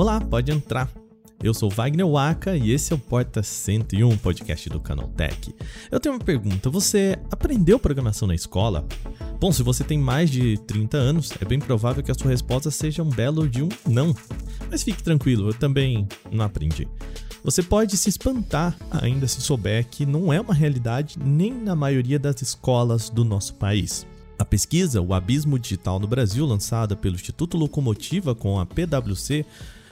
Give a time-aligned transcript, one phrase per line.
[0.00, 0.90] Olá, pode entrar.
[1.42, 5.54] Eu sou Wagner Waka e esse é o Porta 101, podcast do Canaltech.
[5.90, 8.88] Eu tenho uma pergunta: você aprendeu programação na escola?
[9.38, 12.70] Bom, se você tem mais de 30 anos, é bem provável que a sua resposta
[12.70, 14.16] seja um belo de um não.
[14.70, 16.88] Mas fique tranquilo, eu também não aprendi.
[17.44, 22.18] Você pode se espantar ainda se souber que não é uma realidade nem na maioria
[22.18, 24.06] das escolas do nosso país.
[24.38, 29.44] A pesquisa O Abismo Digital no Brasil, lançada pelo Instituto Locomotiva com a PwC,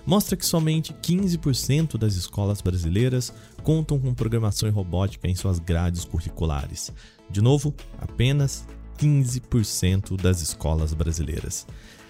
[0.09, 3.31] mostra que somente 15% das escolas brasileiras
[3.63, 6.91] contam com programação e robótica em suas grades curriculares.
[7.29, 8.67] De novo, apenas
[8.99, 11.67] 15% das escolas brasileiras.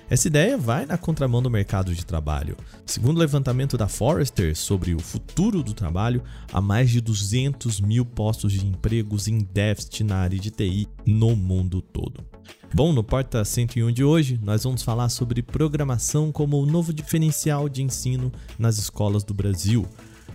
[0.08, 2.56] Essa ideia vai na contramão do mercado de trabalho.
[2.86, 8.06] Segundo o levantamento da Forrester sobre o futuro do trabalho, há mais de 200 mil
[8.06, 12.24] postos de empregos em déficit na área de TI no mundo todo.
[12.72, 17.68] Bom, no Porta 101 de hoje, nós vamos falar sobre programação como o novo diferencial
[17.68, 19.86] de ensino nas escolas do Brasil.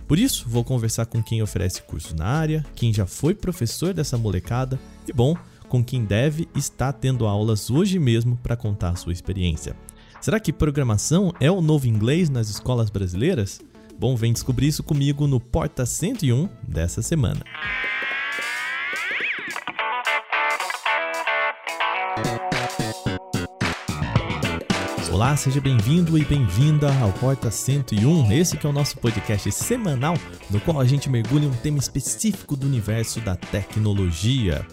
[0.06, 4.18] Por isso, vou conversar com quem oferece curso na área, quem já foi professor dessa
[4.18, 5.36] molecada e, bom,
[5.68, 9.76] com quem deve estar tendo aulas hoje mesmo para contar a sua experiência.
[10.20, 13.60] Será que programação é o novo inglês nas escolas brasileiras?
[13.98, 17.42] Bom, vem descobrir isso comigo no Porta 101 dessa semana.
[25.14, 28.32] Olá, seja bem-vindo e bem-vinda ao Porta 101.
[28.32, 30.14] Esse que é o nosso podcast semanal,
[30.50, 34.66] no qual a gente mergulha em um tema específico do universo da tecnologia.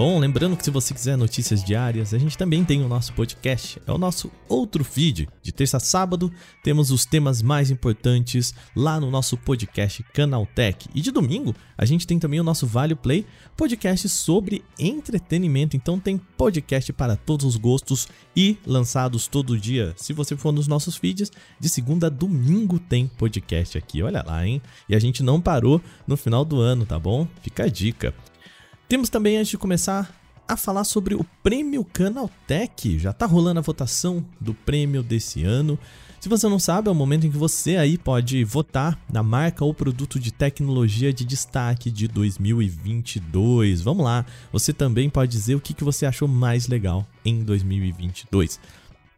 [0.00, 3.82] Bom, lembrando que se você quiser notícias diárias, a gente também tem o nosso podcast,
[3.86, 5.28] é o nosso outro feed.
[5.42, 6.32] De terça a sábado,
[6.64, 10.88] temos os temas mais importantes lá no nosso podcast Canaltech.
[10.94, 15.76] E de domingo, a gente tem também o nosso Vale Play, podcast sobre entretenimento.
[15.76, 19.92] Então tem podcast para todos os gostos e lançados todo dia.
[19.98, 24.02] Se você for nos nossos feeds, de segunda a domingo tem podcast aqui.
[24.02, 24.62] Olha lá, hein?
[24.88, 27.28] E a gente não parou no final do ano, tá bom?
[27.42, 28.14] Fica a dica.
[28.90, 30.12] Temos também, antes de começar,
[30.48, 32.98] a falar sobre o Prêmio Canaltech.
[32.98, 35.78] Já tá rolando a votação do prêmio desse ano.
[36.18, 39.64] Se você não sabe, é o momento em que você aí pode votar na marca
[39.64, 43.80] ou produto de tecnologia de destaque de 2022.
[43.80, 48.58] Vamos lá, você também pode dizer o que você achou mais legal em 2022.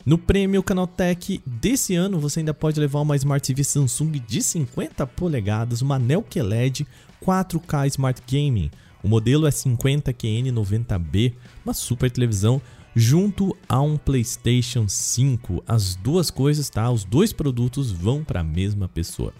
[0.04, 5.06] No prêmio Canaltech desse ano, você ainda pode levar uma Smart TV Samsung de 50
[5.06, 6.87] polegadas, uma Anel QLED
[7.25, 8.71] 4K Smart Gaming,
[9.02, 12.62] o modelo é 50QN90B, uma super televisão,
[12.94, 15.64] junto a um PlayStation 5.
[15.66, 16.88] As duas coisas, tá?
[16.90, 19.32] Os dois produtos vão para a mesma pessoa.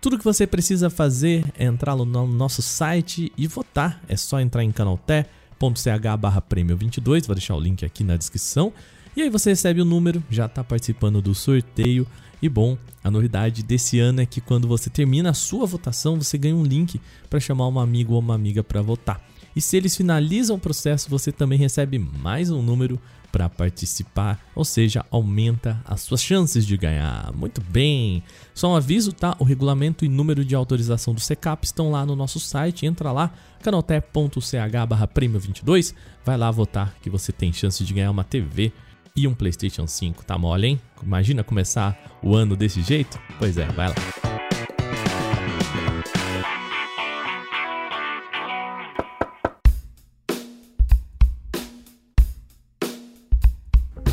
[0.00, 4.00] Tudo que você precisa fazer é entrar no nosso site e votar.
[4.08, 8.72] É só entrar em canalté.ch/prêmio22, vou deixar o link aqui na descrição.
[9.16, 12.06] E aí você recebe o número, já está participando do sorteio.
[12.40, 16.38] E bom, a novidade desse ano é que quando você termina a sua votação, você
[16.38, 19.20] ganha um link para chamar um amigo ou uma amiga para votar.
[19.56, 23.00] E se eles finalizam o processo, você também recebe mais um número
[23.32, 27.32] para participar, ou seja, aumenta as suas chances de ganhar.
[27.34, 28.22] Muito bem.
[28.54, 29.36] Só um aviso, tá?
[29.38, 32.86] O regulamento e número de autorização do CECAP estão lá no nosso site.
[32.86, 33.30] Entra lá,
[33.62, 35.94] canaltech.ch/prêmio22,
[36.24, 38.72] vai lá votar que você tem chance de ganhar uma TV
[39.18, 40.24] e um PlayStation 5.
[40.24, 40.80] Tá mole, hein?
[41.02, 43.18] Imagina começar o ano desse jeito?
[43.38, 43.94] Pois é, vai lá.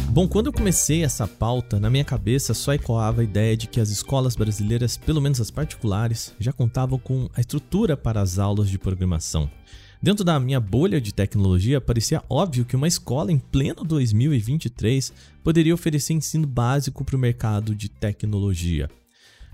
[0.10, 3.82] Bom, quando eu comecei essa pauta, na minha cabeça só ecoava a ideia de que
[3.82, 8.70] as escolas brasileiras, pelo menos as particulares, já contavam com a estrutura para as aulas
[8.70, 9.52] de programação.
[10.02, 15.14] Dentro da minha bolha de tecnologia, parecia óbvio que uma escola em pleno 2023
[15.44, 18.90] poderia oferecer ensino básico para o mercado de tecnologia.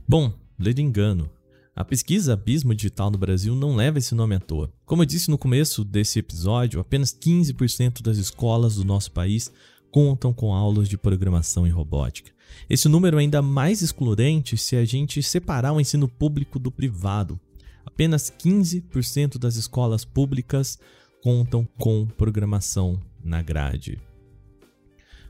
[0.07, 1.29] Bom, ledo engano.
[1.73, 4.71] A pesquisa Abismo Digital no Brasil não leva esse nome à toa.
[4.85, 9.51] Como eu disse no começo desse episódio, apenas 15% das escolas do nosso país
[9.89, 12.31] contam com aulas de programação e robótica.
[12.69, 17.39] Esse número é ainda mais excludente se a gente separar o ensino público do privado.
[17.85, 20.79] Apenas 15% das escolas públicas
[21.21, 23.99] contam com programação na grade.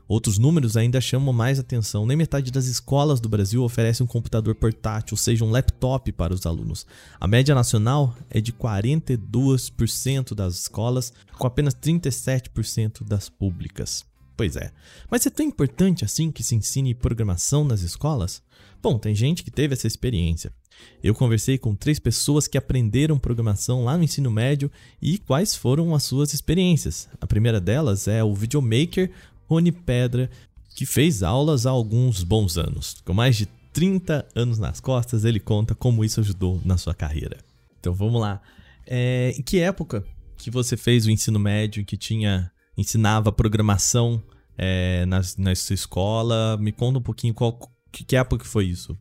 [0.08, 2.04] Outros números ainda chamam mais atenção.
[2.04, 6.34] Nem metade das escolas do Brasil oferece um computador portátil, ou seja, um laptop para
[6.34, 6.86] os alunos.
[7.18, 14.04] A média nacional é de 42% das escolas, com apenas 37% das públicas.
[14.42, 14.72] Pois é.
[15.08, 18.42] Mas é tão importante assim que se ensine programação nas escolas?
[18.82, 20.52] Bom, tem gente que teve essa experiência.
[21.00, 24.68] Eu conversei com três pessoas que aprenderam programação lá no ensino médio
[25.00, 27.08] e quais foram as suas experiências.
[27.20, 29.12] A primeira delas é o videomaker
[29.48, 30.28] Rony Pedra,
[30.74, 32.96] que fez aulas há alguns bons anos.
[33.04, 37.38] Com mais de 30 anos nas costas, ele conta como isso ajudou na sua carreira.
[37.78, 38.42] Então vamos lá.
[38.88, 40.04] É, em que época
[40.36, 44.22] que você fez o ensino médio que tinha ensinava programação
[44.56, 46.56] é, na, na sua escola?
[46.58, 47.58] Me conta um pouquinho qual
[47.90, 48.96] que, que época que foi isso.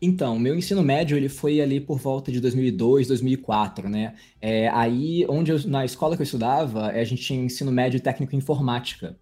[0.00, 4.14] Então, meu ensino médio ele foi ali por volta de 2002, 2004, né?
[4.40, 8.34] É, aí, onde eu, na escola que eu estudava, a gente tinha ensino médio técnico
[8.34, 9.16] em informática,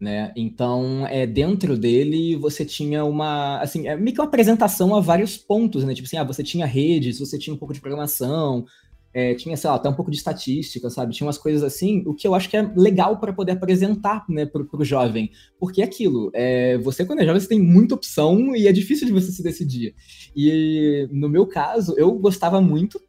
[0.00, 0.32] né?
[0.36, 5.36] Então, é, dentro dele você tinha uma, assim, é meio que uma apresentação a vários
[5.36, 5.94] pontos, né?
[5.94, 8.64] Tipo assim, ah, você tinha redes, você tinha um pouco de programação,
[9.12, 11.14] é, tinha, sei lá, até um pouco de estatística, sabe?
[11.14, 14.46] Tinha umas coisas assim, o que eu acho que é legal para poder apresentar, né,
[14.46, 15.30] pro, pro jovem.
[15.58, 19.06] Porque é aquilo, é, você quando é jovem, você tem muita opção e é difícil
[19.06, 19.94] de você se decidir.
[20.36, 23.00] E no meu caso, eu gostava muito,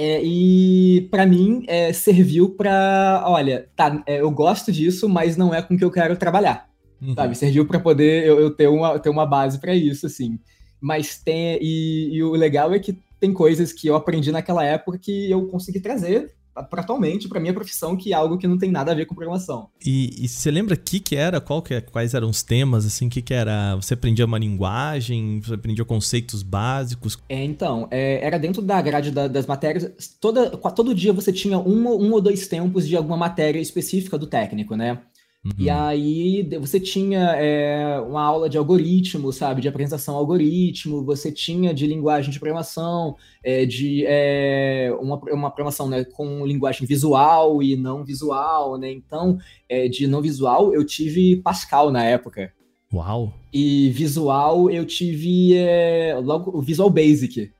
[0.00, 5.52] é, e para mim é, serviu para, olha, tá, é, eu gosto disso, mas não
[5.52, 6.70] é com que eu quero trabalhar,
[7.02, 7.14] uhum.
[7.14, 7.36] sabe?
[7.36, 10.38] Serviu para poder eu, eu, ter uma ter uma base para isso, assim.
[10.80, 14.98] Mas tem e, e, o legal é que tem coisas que eu aprendi naquela época
[14.98, 18.70] que eu consegui trazer para atualmente, para minha profissão, que é algo que não tem
[18.70, 19.68] nada a ver com programação.
[19.84, 21.40] E, e você lembra o que, que era?
[21.40, 22.84] Qual que, é, quais eram os temas?
[22.86, 23.76] Assim, que, que era?
[23.76, 25.40] Você aprendia uma linguagem?
[25.42, 27.18] Você aprendia conceitos básicos?
[27.28, 30.16] É, então, é, era dentro da grade da, das matérias.
[30.20, 34.26] Toda, todo dia você tinha um, um ou dois tempos de alguma matéria específica do
[34.26, 34.98] técnico, né?
[35.48, 35.64] Uhum.
[35.64, 41.32] E aí você tinha é, uma aula de algoritmo, sabe, de apresentação ao algoritmo, você
[41.32, 47.62] tinha de linguagem de programação, é, de é, uma, uma programação né, com linguagem visual
[47.62, 48.90] e não visual, né?
[48.90, 52.52] Então, é, de não visual eu tive Pascal na época.
[52.92, 53.32] Uau!
[53.52, 57.50] E visual eu tive é, logo o Visual Basic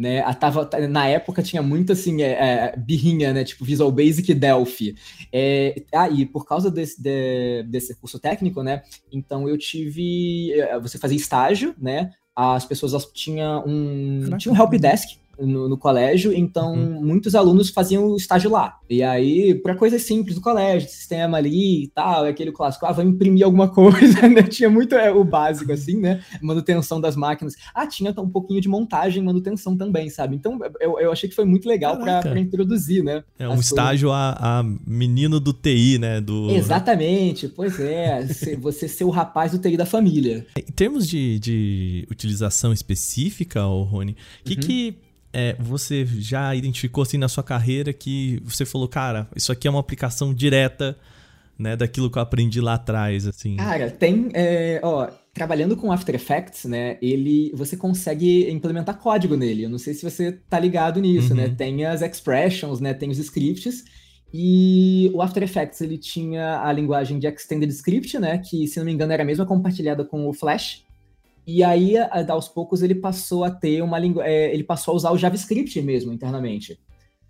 [0.00, 0.20] né?
[0.20, 3.44] A, tava, na época tinha muito assim, é, é, birrinha, né?
[3.44, 4.96] Tipo Visual Basic Delphi.
[5.30, 8.82] É, ah, e por causa desse, de, desse curso técnico, né?
[9.12, 10.52] Então eu tive.
[10.58, 12.12] É, você fazia estágio, né?
[12.34, 14.38] As pessoas elas tinham um.
[14.38, 17.04] Tinha um help desk no, no colégio, então uhum.
[17.04, 18.78] muitos alunos faziam o estágio lá.
[18.88, 22.92] E aí, para coisas simples do colégio, sistema ali e tal, é aquele clássico, ah,
[22.92, 24.42] vamos imprimir alguma coisa, né?
[24.42, 26.22] Tinha muito é, o básico, assim, né?
[26.42, 27.54] Manutenção das máquinas.
[27.74, 30.36] Ah, tinha um pouquinho de montagem, manutenção também, sabe?
[30.36, 33.22] Então, eu, eu achei que foi muito legal para introduzir, né?
[33.38, 36.20] É um estágio a, a, menino do TI, né?
[36.20, 36.50] Do...
[36.50, 38.26] Exatamente, pois é.
[38.60, 40.46] você ser o rapaz do TI da família.
[40.56, 44.60] Em termos de, de utilização específica, Rony, o que, uhum.
[44.60, 49.68] que é, você já identificou assim na sua carreira que você falou, cara, isso aqui
[49.68, 50.96] é uma aplicação direta,
[51.58, 53.56] né, daquilo que eu aprendi lá atrás, assim?
[53.56, 59.64] Cara, tem, é, ó, trabalhando com After Effects, né, ele, você consegue implementar código nele.
[59.64, 61.44] Eu não sei se você tá ligado nisso, né?
[61.44, 61.48] uhum.
[61.50, 61.54] né?
[61.56, 62.94] Tem as expressions, né?
[62.94, 63.84] Tem os scripts.
[64.32, 68.38] E o After Effects ele tinha a linguagem de Extended Script, né?
[68.38, 70.84] Que, se não me engano, era a mesma compartilhada com o Flash.
[71.52, 71.94] E aí,
[72.28, 74.24] aos poucos, ele passou a ter uma língua.
[74.24, 76.78] É, ele passou a usar o JavaScript mesmo internamente.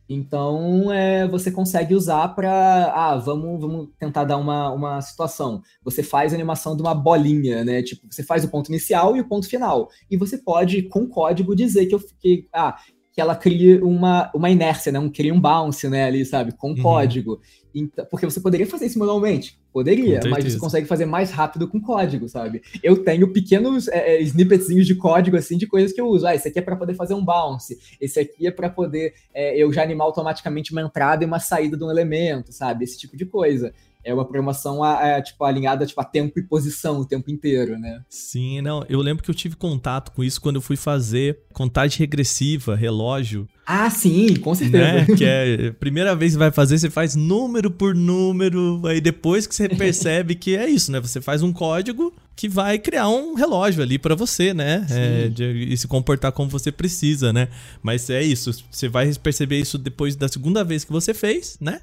[0.07, 2.93] Então, é, você consegue usar para.
[2.95, 5.63] Ah, vamos, vamos tentar dar uma, uma situação.
[5.83, 7.83] Você faz a animação de uma bolinha, né?
[7.83, 9.89] Tipo, você faz o ponto inicial e o ponto final.
[10.11, 12.47] E você pode, com código, dizer que eu fiquei.
[12.53, 12.77] Ah,
[13.21, 14.99] que ela cria uma, uma inércia, né?
[14.99, 16.07] Um, cria um bounce, né?
[16.07, 16.53] Ali, sabe?
[16.53, 16.83] Com uhum.
[16.83, 17.39] código.
[17.75, 19.61] Então, porque você poderia fazer isso manualmente.
[19.73, 22.63] Poderia, mas você consegue fazer mais rápido com código, sabe?
[22.83, 26.27] Eu tenho pequenos é, é, snippetzinhos de código, assim, de coisas que eu uso.
[26.27, 27.79] Ah, esse aqui é para poder fazer um bounce.
[28.01, 31.77] Esse aqui é para poder é, eu já animar automaticamente uma entrada e uma saída
[31.77, 32.85] de um elemento, sabe?
[32.85, 33.73] Esse tipo de coisa
[34.03, 38.03] é uma programação é, tipo, alinhada tipo, a tempo e posição o tempo inteiro, né?
[38.09, 38.85] Sim, não.
[38.89, 43.47] Eu lembro que eu tive contato com isso quando eu fui fazer contagem regressiva, relógio.
[43.67, 44.85] Ah, sim, com certeza.
[44.85, 45.07] Né?
[45.17, 49.55] Que é primeira vez que vai fazer, você faz número por número, aí depois que
[49.55, 50.99] você percebe que é isso, né?
[51.01, 54.87] Você faz um código que vai criar um relógio ali para você, né?
[54.91, 57.49] É, de, e se comportar como você precisa, né?
[57.83, 61.83] Mas é isso, você vai perceber isso depois da segunda vez que você fez, né?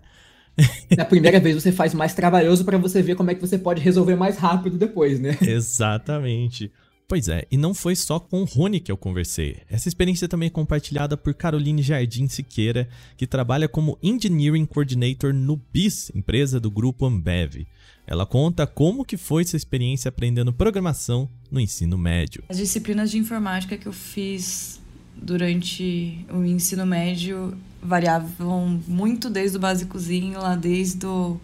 [0.97, 3.81] Na primeira vez você faz mais trabalhoso para você ver como é que você pode
[3.81, 5.37] resolver mais rápido depois, né?
[5.41, 6.71] Exatamente.
[7.07, 9.61] Pois é, e não foi só com o Rony que eu conversei.
[9.69, 15.55] Essa experiência também é compartilhada por Caroline Jardim Siqueira, que trabalha como Engineering Coordinator no
[15.71, 17.65] BIS, empresa do grupo Ambev.
[18.05, 22.43] Ela conta como que foi sua experiência aprendendo programação no ensino médio.
[22.49, 24.81] As disciplinas de informática que eu fiz
[25.15, 31.39] durante o ensino médio variavam muito desde o básicozinho, lá desde o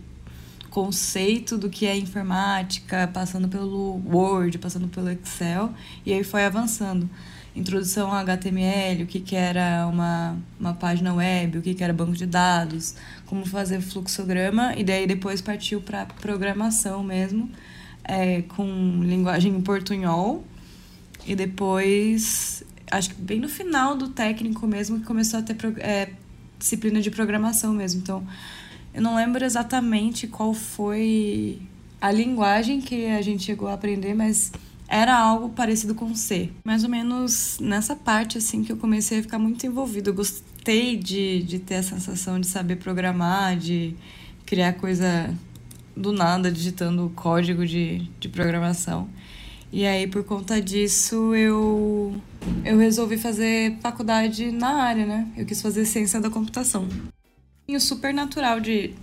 [0.74, 5.72] conceito do que é informática, passando pelo Word, passando pelo Excel,
[6.04, 7.08] e aí foi avançando.
[7.56, 11.94] Introdução a HTML, o que, que era uma, uma página web, o que, que era
[11.94, 12.96] banco de dados,
[13.28, 17.52] como fazer fluxograma, e daí depois partiu para programação mesmo,
[18.04, 18.66] é, com
[19.04, 20.44] linguagem em portunhol,
[21.28, 26.10] E depois, acho que bem no final do técnico mesmo, que começou a ter é,
[26.64, 28.02] disciplina de programação mesmo.
[28.02, 28.26] Então,
[28.94, 31.62] eu não lembro exatamente qual foi
[32.00, 34.52] a linguagem que a gente chegou a aprender, mas
[34.88, 36.50] era algo parecido com C.
[36.64, 40.10] Mais ou menos nessa parte, assim, que eu comecei a ficar muito envolvido.
[40.10, 43.96] Eu gostei de, de ter a sensação de saber programar, de
[44.46, 45.36] criar coisa
[45.96, 49.10] do nada, digitando código de, de programação.
[49.76, 52.16] E aí, por conta disso, eu,
[52.64, 55.28] eu resolvi fazer faculdade na área, né?
[55.36, 56.88] Eu quis fazer ciência da computação.
[57.68, 58.94] E o super natural de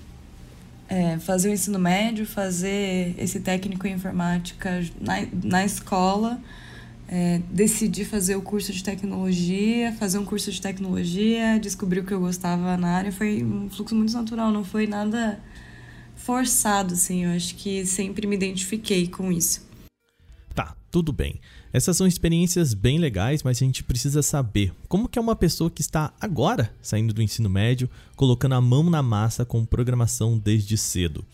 [0.88, 6.40] é, fazer o ensino médio, fazer esse técnico em informática na, na escola,
[7.08, 12.14] é, decidir fazer o curso de tecnologia, fazer um curso de tecnologia, descobrir o que
[12.14, 13.10] eu gostava na área.
[13.10, 15.40] Foi um fluxo muito natural, não foi nada
[16.14, 17.24] forçado, assim.
[17.24, 19.68] Eu acho que sempre me identifiquei com isso.
[20.90, 21.40] Tudo bem.
[21.72, 25.70] Essas são experiências bem legais, mas a gente precisa saber como que é uma pessoa
[25.70, 30.76] que está agora saindo do ensino médio, colocando a mão na massa com programação desde
[30.76, 31.24] cedo.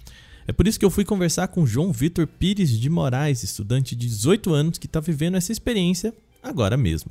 [0.47, 4.07] É por isso que eu fui conversar com João Vitor Pires de Moraes, estudante de
[4.07, 7.11] 18 anos que está vivendo essa experiência agora mesmo.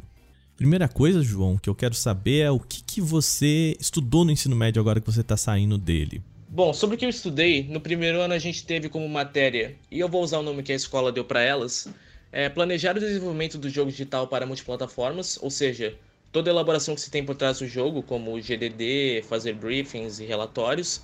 [0.55, 4.55] Primeira coisa, João, que eu quero saber é o que, que você estudou no ensino
[4.55, 6.21] médio agora que você está saindo dele.
[6.47, 9.99] Bom, sobre o que eu estudei, no primeiro ano a gente teve como matéria, e
[9.99, 11.89] eu vou usar o nome que a escola deu para elas,
[12.32, 15.98] é planejar o desenvolvimento do jogo digital para multiplataformas, ou seja,
[16.32, 20.25] toda a elaboração que se tem por trás do jogo, como GDD, fazer briefings e
[20.25, 21.01] relatórios,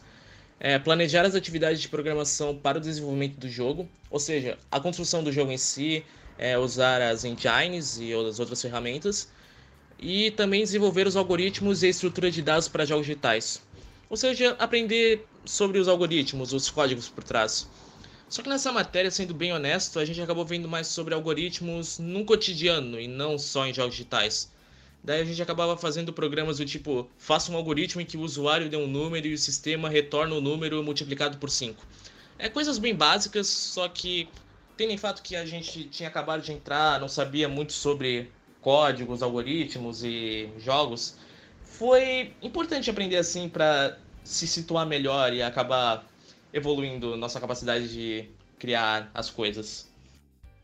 [0.59, 5.23] é, planejar as atividades de programação para o desenvolvimento do jogo, ou seja, a construção
[5.23, 6.03] do jogo em si,
[6.37, 9.29] é, usar as engines e as outras ferramentas,
[9.97, 13.61] e também desenvolver os algoritmos e a estrutura de dados para jogos digitais.
[14.09, 17.67] Ou seja, aprender sobre os algoritmos, os códigos por trás.
[18.31, 22.23] Só que nessa matéria, sendo bem honesto, a gente acabou vendo mais sobre algoritmos no
[22.23, 24.49] cotidiano e não só em jogos digitais.
[25.03, 28.69] Daí a gente acabava fazendo programas do tipo, faça um algoritmo em que o usuário
[28.69, 31.85] dê um número e o sistema retorna o número multiplicado por 5.
[32.39, 34.29] É coisas bem básicas, só que
[34.77, 39.21] tendo em fato que a gente tinha acabado de entrar, não sabia muito sobre códigos,
[39.21, 41.17] algoritmos e jogos,
[41.63, 46.09] foi importante aprender assim para se situar melhor e acabar
[46.53, 49.89] evoluindo nossa capacidade de criar as coisas.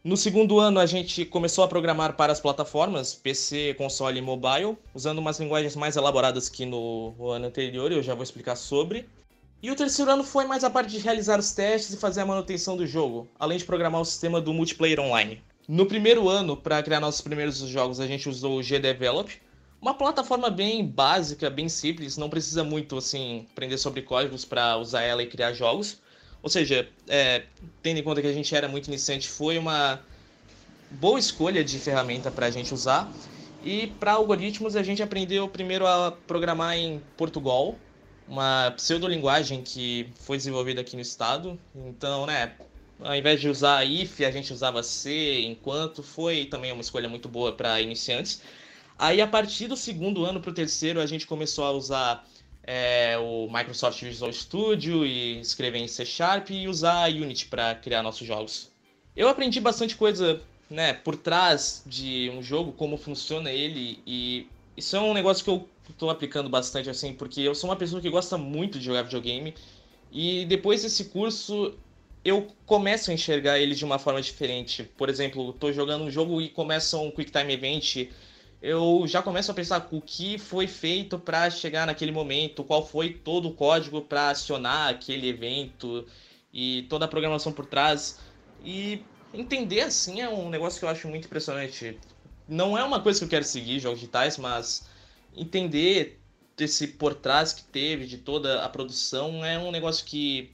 [0.03, 4.77] No segundo ano, a gente começou a programar para as plataformas PC, console e mobile,
[4.93, 9.05] usando umas linguagens mais elaboradas que no ano anterior, eu já vou explicar sobre.
[9.61, 12.25] E o terceiro ano foi mais a parte de realizar os testes e fazer a
[12.25, 15.41] manutenção do jogo, além de programar o sistema do multiplayer online.
[15.67, 19.29] No primeiro ano, para criar nossos primeiros jogos, a gente usou o GDevelop,
[19.87, 25.01] uma plataforma bem básica, bem simples, não precisa muito assim aprender sobre códigos para usar
[25.01, 25.97] ela e criar jogos.
[26.43, 27.43] Ou seja, é,
[27.81, 30.01] tendo em conta que a gente era muito iniciante, foi uma
[30.91, 33.09] boa escolha de ferramenta para a gente usar.
[33.63, 37.77] E para algoritmos, a gente aprendeu primeiro a programar em Portugal,
[38.27, 41.57] uma pseudolinguagem que foi desenvolvida aqui no estado.
[41.73, 42.53] Então, né,
[42.99, 46.03] ao invés de usar if, a gente usava C enquanto.
[46.03, 48.41] Foi também uma escolha muito boa para iniciantes.
[48.99, 52.27] Aí, a partir do segundo ano para o terceiro, a gente começou a usar
[52.63, 57.75] é, o Microsoft Visual Studio e escrever em C Sharp e usar a Unity para
[57.75, 58.71] criar nossos jogos.
[59.15, 64.95] Eu aprendi bastante coisa né, por trás de um jogo, como funciona ele, e isso
[64.95, 68.09] é um negócio que eu estou aplicando bastante, assim, porque eu sou uma pessoa que
[68.09, 69.53] gosta muito de jogar videogame,
[70.11, 71.73] e depois desse curso
[72.25, 74.83] eu começo a enxergar ele de uma forma diferente.
[74.97, 78.09] Por exemplo, estou jogando um jogo e começa um Quick Time Event
[78.61, 83.11] eu já começo a pensar o que foi feito para chegar naquele momento, qual foi
[83.11, 86.05] todo o código para acionar aquele evento
[86.51, 88.19] e toda a programação por trás.
[88.63, 91.99] E entender assim é um negócio que eu acho muito impressionante.
[92.47, 94.87] Não é uma coisa que eu quero seguir, jogos digitais, mas
[95.35, 96.19] entender
[96.55, 100.51] desse por trás que teve, de toda a produção, é um negócio que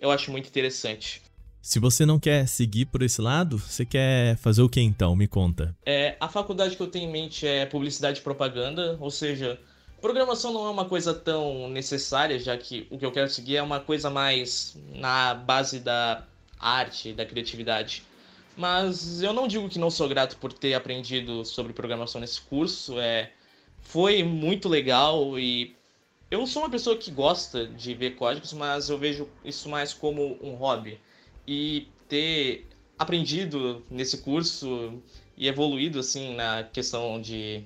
[0.00, 1.22] eu acho muito interessante.
[1.64, 5.16] Se você não quer seguir por esse lado, você quer fazer o que então?
[5.16, 5.74] Me conta.
[5.86, 9.58] É, a faculdade que eu tenho em mente é publicidade e propaganda, ou seja,
[9.98, 13.62] programação não é uma coisa tão necessária, já que o que eu quero seguir é
[13.62, 16.26] uma coisa mais na base da
[16.60, 18.02] arte, da criatividade.
[18.54, 23.00] Mas eu não digo que não sou grato por ter aprendido sobre programação nesse curso,
[23.00, 23.32] é
[23.80, 25.74] foi muito legal e
[26.30, 30.38] eu sou uma pessoa que gosta de ver códigos, mas eu vejo isso mais como
[30.42, 31.00] um hobby
[31.46, 32.66] e ter
[32.98, 35.02] aprendido nesse curso
[35.36, 37.64] e evoluído assim na questão de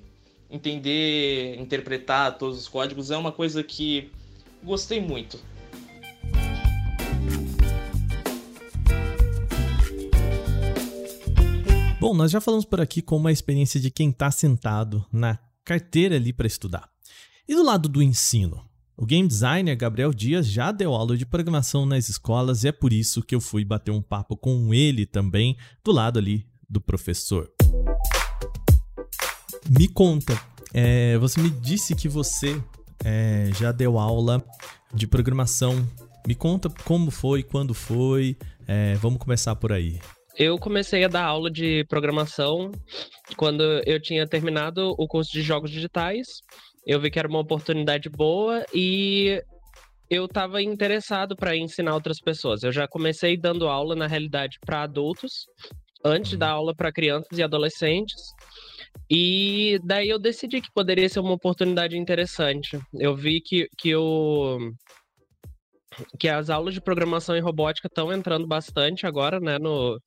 [0.49, 4.11] entender, interpretar todos os códigos é uma coisa que
[4.63, 5.39] gostei muito.
[11.99, 16.15] Bom, nós já falamos por aqui como a experiência de quem está sentado na carteira
[16.15, 16.89] ali para estudar.
[17.47, 18.68] E do lado do ensino?
[19.01, 22.91] O game designer Gabriel Dias já deu aula de programação nas escolas e é por
[22.91, 27.49] isso que eu fui bater um papo com ele também, do lado ali do professor.
[29.69, 30.37] Me conta,
[30.73, 32.61] é, você me disse que você
[33.05, 34.43] é, já deu aula
[34.93, 35.87] de programação.
[36.27, 38.35] Me conta como foi, quando foi.
[38.67, 39.97] É, vamos começar por aí.
[40.37, 42.69] Eu comecei a dar aula de programação
[43.37, 46.41] quando eu tinha terminado o curso de jogos digitais
[46.85, 49.41] eu vi que era uma oportunidade boa e
[50.09, 52.63] eu estava interessado para ensinar outras pessoas.
[52.63, 55.45] Eu já comecei dando aula, na realidade, para adultos,
[56.03, 58.21] antes da aula para crianças e adolescentes.
[59.09, 62.79] E daí eu decidi que poderia ser uma oportunidade interessante.
[62.93, 64.57] Eu vi que, que, o,
[66.19, 69.99] que as aulas de programação e robótica estão entrando bastante agora né, no,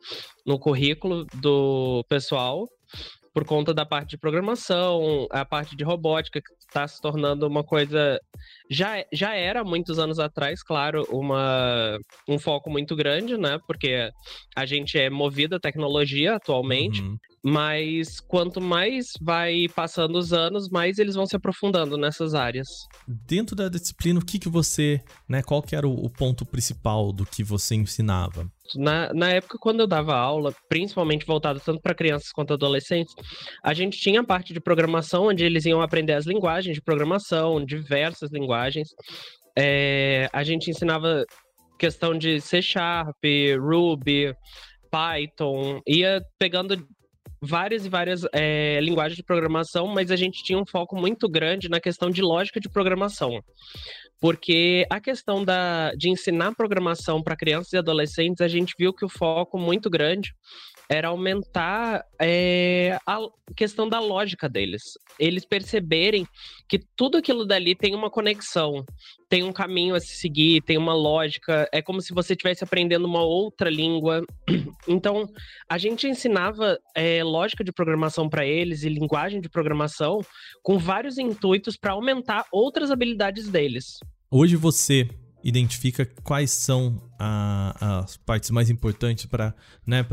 [0.47, 2.69] no currículo do pessoal
[3.33, 7.65] por conta da parte de programação, a parte de robótica, que está se tornando uma
[7.65, 8.21] coisa.
[8.71, 11.99] Já, já era muitos anos atrás, claro, uma,
[12.29, 13.59] um foco muito grande, né?
[13.67, 14.11] Porque
[14.55, 17.17] a gente é movido à tecnologia atualmente, uhum.
[17.43, 22.69] mas quanto mais vai passando os anos, mais eles vão se aprofundando nessas áreas.
[23.09, 25.01] Dentro da disciplina, o que, que você.
[25.29, 28.47] Né, qual que era o, o ponto principal do que você ensinava?
[28.76, 33.14] Na, na época, quando eu dava aula, principalmente voltada tanto para crianças quanto adolescentes,
[33.62, 37.64] a gente tinha a parte de programação, onde eles iam aprender as linguagens de programação,
[37.64, 38.88] diversas linguagens.
[39.59, 41.25] É, a gente ensinava
[41.78, 43.16] questão de C Sharp,
[43.59, 44.35] Ruby,
[44.90, 46.87] Python, ia pegando
[47.42, 51.68] várias e várias é, linguagens de programação, mas a gente tinha um foco muito grande
[51.68, 53.42] na questão de lógica de programação.
[54.20, 59.05] Porque a questão da, de ensinar programação para crianças e adolescentes, a gente viu que
[59.05, 60.33] o foco muito grande
[60.88, 63.18] era aumentar é, a
[63.57, 64.83] questão da lógica deles.
[65.18, 66.27] Eles perceberem
[66.68, 68.85] que tudo aquilo dali tem uma conexão,
[69.29, 71.68] tem um caminho a se seguir, tem uma lógica.
[71.73, 74.25] É como se você estivesse aprendendo uma outra língua.
[74.88, 75.29] Então,
[75.68, 80.21] a gente ensinava é, lógica de programação para eles e linguagem de programação
[80.61, 84.01] com vários intuitos para aumentar outras habilidades deles.
[84.29, 85.09] Hoje você
[85.44, 89.55] identifica quais são a, as partes mais importantes para
[89.87, 90.05] né,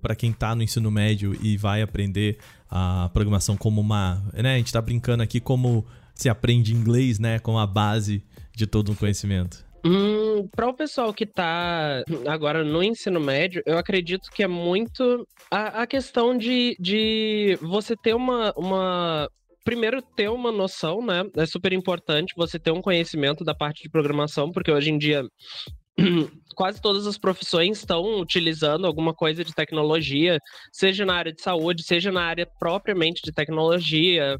[0.00, 2.38] para quem está no ensino médio e vai aprender
[2.70, 4.22] a programação como uma.
[4.32, 7.38] Né, a gente está brincando aqui como se aprende inglês, né?
[7.38, 8.24] Como a base
[8.54, 9.64] de todo um conhecimento.
[9.84, 15.28] Hum, para o pessoal que está agora no ensino médio, eu acredito que é muito
[15.50, 19.28] a, a questão de, de você ter uma, uma
[19.64, 21.24] primeiro ter uma noção, né?
[21.36, 25.24] É super importante você ter um conhecimento da parte de programação, porque hoje em dia
[26.54, 30.38] quase todas as profissões estão utilizando alguma coisa de tecnologia,
[30.72, 34.38] seja na área de saúde, seja na área propriamente de tecnologia,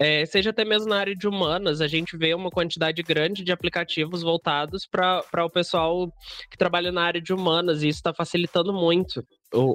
[0.00, 3.52] é, seja até mesmo na área de humanas, a gente vê uma quantidade grande de
[3.52, 6.10] aplicativos voltados para o pessoal
[6.50, 9.74] que trabalha na área de humanas, e isso está facilitando muito o,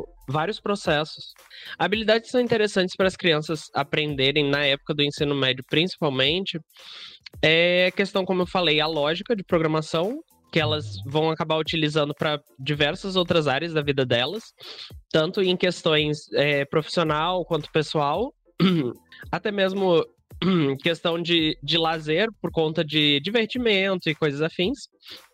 [0.00, 1.32] o, vários processos.
[1.78, 6.60] Habilidades são interessantes para as crianças aprenderem na época do ensino médio, principalmente.
[7.42, 10.20] É questão, como eu falei, a lógica de programação,
[10.52, 14.44] que elas vão acabar utilizando para diversas outras áreas da vida delas,
[15.10, 18.32] tanto em questões é, profissional quanto pessoal,
[19.30, 20.04] até mesmo
[20.82, 24.88] questão de, de lazer por conta de divertimento e coisas afins.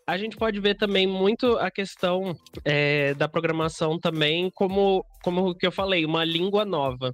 [0.07, 5.55] A gente pode ver também muito a questão é, da programação também como, como o
[5.55, 7.13] que eu falei, uma língua nova.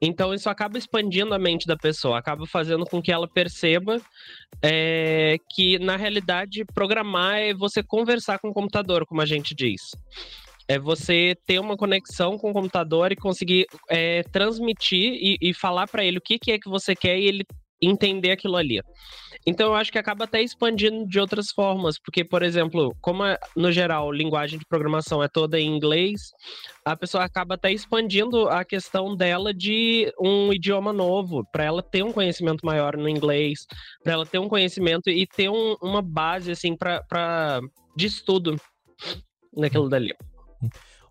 [0.00, 4.00] Então isso acaba expandindo a mente da pessoa, acaba fazendo com que ela perceba
[4.62, 9.80] é, que, na realidade, programar é você conversar com o computador, como a gente diz
[10.70, 15.88] é você ter uma conexão com o computador e conseguir é, transmitir e, e falar
[15.88, 17.44] para ele o que, que é que você quer e ele
[17.80, 18.80] entender aquilo ali.
[19.46, 23.38] Então eu acho que acaba até expandindo de outras formas, porque, por exemplo, como é,
[23.56, 26.30] no geral linguagem de programação é toda em inglês,
[26.84, 32.02] a pessoa acaba até expandindo a questão dela de um idioma novo, para ela ter
[32.02, 33.66] um conhecimento maior no inglês,
[34.04, 37.60] para ela ter um conhecimento e ter um, uma base assim para
[37.96, 38.56] de estudo
[39.56, 40.14] naquilo dali.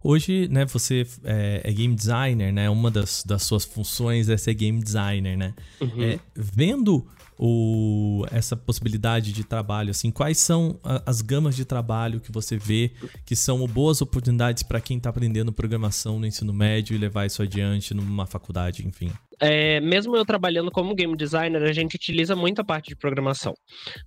[0.03, 2.69] Hoje, né, você é, é, game designer, né?
[2.69, 5.53] Uma das, das suas funções é ser game designer, né?
[5.81, 6.01] Uhum.
[6.01, 7.05] É, vendo
[7.37, 12.57] o, essa possibilidade de trabalho, assim, quais são a, as gamas de trabalho que você
[12.57, 12.91] vê
[13.25, 17.41] que são boas oportunidades para quem está aprendendo programação no ensino médio e levar isso
[17.41, 19.11] adiante numa faculdade, enfim?
[19.39, 23.53] É, mesmo eu trabalhando como game designer, a gente utiliza muito a parte de programação.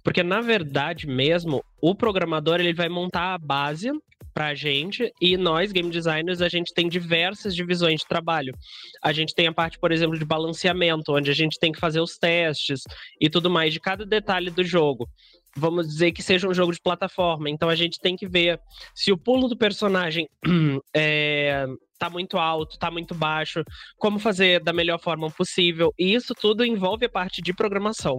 [0.05, 3.91] Porque, na verdade mesmo, o programador ele vai montar a base
[4.33, 8.55] para a gente e nós game designers a gente tem diversas divisões de trabalho.
[9.03, 12.01] A gente tem a parte, por exemplo, de balanceamento, onde a gente tem que fazer
[12.01, 12.83] os testes
[13.21, 15.09] e tudo mais de cada detalhe do jogo.
[15.55, 18.59] Vamos dizer que seja um jogo de plataforma, então a gente tem que ver
[18.95, 20.27] se o pulo do personagem
[20.97, 21.67] é,
[21.99, 23.63] tá muito alto, tá muito baixo,
[23.99, 25.93] como fazer da melhor forma possível.
[25.99, 28.17] E isso tudo envolve a parte de programação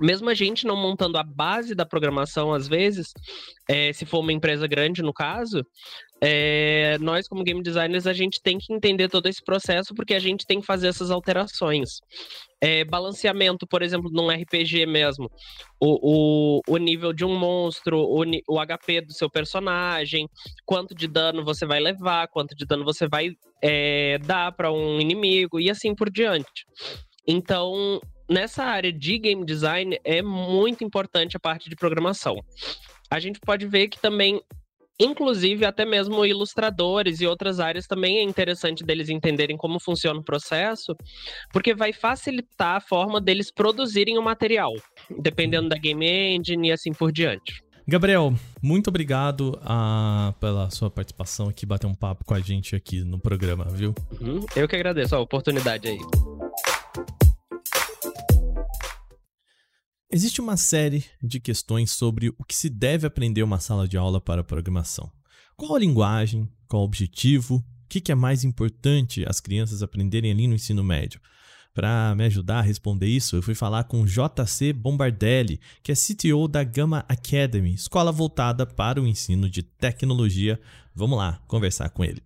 [0.00, 3.12] mesmo a gente não montando a base da programação, às vezes,
[3.68, 5.64] é, se for uma empresa grande, no caso,
[6.20, 10.18] é, nós, como game designers, a gente tem que entender todo esse processo porque a
[10.18, 12.00] gente tem que fazer essas alterações.
[12.60, 15.30] É, balanceamento, por exemplo, num RPG mesmo,
[15.78, 20.26] o, o, o nível de um monstro, o, o HP do seu personagem,
[20.64, 23.30] quanto de dano você vai levar, quanto de dano você vai
[23.62, 26.64] é, dar para um inimigo e assim por diante.
[27.28, 32.36] Então, nessa área de game design é muito importante a parte de programação.
[33.10, 34.40] A gente pode ver que também
[34.98, 40.24] Inclusive, até mesmo ilustradores e outras áreas também é interessante deles entenderem como funciona o
[40.24, 40.96] processo,
[41.52, 44.72] porque vai facilitar a forma deles produzirem o material,
[45.20, 47.62] dependendo da game engine e assim por diante.
[47.86, 53.04] Gabriel, muito obrigado uh, pela sua participação aqui, bater um papo com a gente aqui
[53.04, 53.94] no programa, viu?
[54.20, 55.98] Uhum, eu que agradeço a oportunidade aí.
[60.16, 64.18] Existe uma série de questões sobre o que se deve aprender uma sala de aula
[64.18, 65.12] para programação.
[65.54, 66.50] Qual a linguagem?
[66.66, 67.56] Qual o objetivo?
[67.56, 71.20] O que é mais importante as crianças aprenderem ali no ensino médio?
[71.74, 76.48] Para me ajudar a responder isso, eu fui falar com JC Bombardelli, que é CTO
[76.48, 80.58] da Gama Academy, escola voltada para o ensino de tecnologia.
[80.94, 82.22] Vamos lá conversar com ele.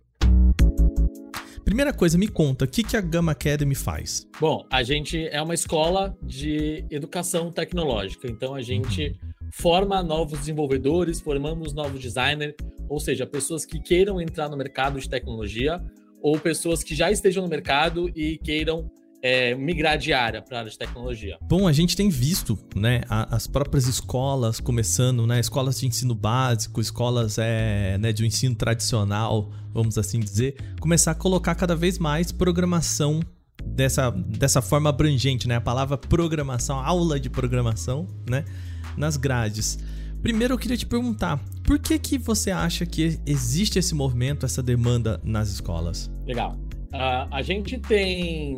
[1.63, 4.27] Primeira coisa, me conta, o que, que a Gama Academy faz?
[4.39, 9.49] Bom, a gente é uma escola de educação tecnológica, então a gente uhum.
[9.51, 12.55] forma novos desenvolvedores, formamos novos designers,
[12.89, 15.81] ou seja, pessoas que queiram entrar no mercado de tecnologia
[16.21, 18.89] ou pessoas que já estejam no mercado e queiram
[19.21, 21.37] é, migrar de área para a área de tecnologia?
[21.41, 26.81] Bom, a gente tem visto, né, as próprias escolas começando, né, escolas de ensino básico,
[26.81, 31.99] escolas é, né, de um ensino tradicional, vamos assim dizer, começar a colocar cada vez
[31.99, 33.21] mais programação
[33.63, 38.43] dessa, dessa forma abrangente, né, a palavra programação, aula de programação, né,
[38.97, 39.77] nas grades.
[40.21, 44.61] Primeiro eu queria te perguntar, por que que você acha que existe esse movimento, essa
[44.61, 46.11] demanda nas escolas?
[46.27, 46.55] Legal.
[46.93, 48.57] Uh, a gente tem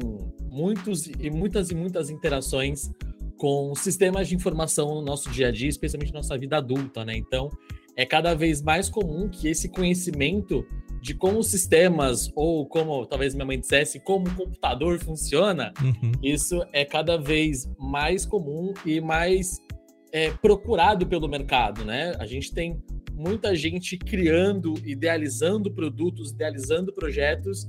[0.53, 2.91] muitos e muitas e muitas interações
[3.37, 7.17] com sistemas de informação no nosso dia a dia, especialmente na nossa vida adulta, né?
[7.17, 7.49] Então,
[7.97, 10.65] é cada vez mais comum que esse conhecimento
[11.01, 16.11] de como os sistemas, ou como talvez minha mãe dissesse, como o computador funciona, uhum.
[16.23, 19.59] isso é cada vez mais comum e mais
[20.11, 22.15] é, procurado pelo mercado, né?
[22.19, 27.67] A gente tem muita gente criando, idealizando produtos, idealizando projetos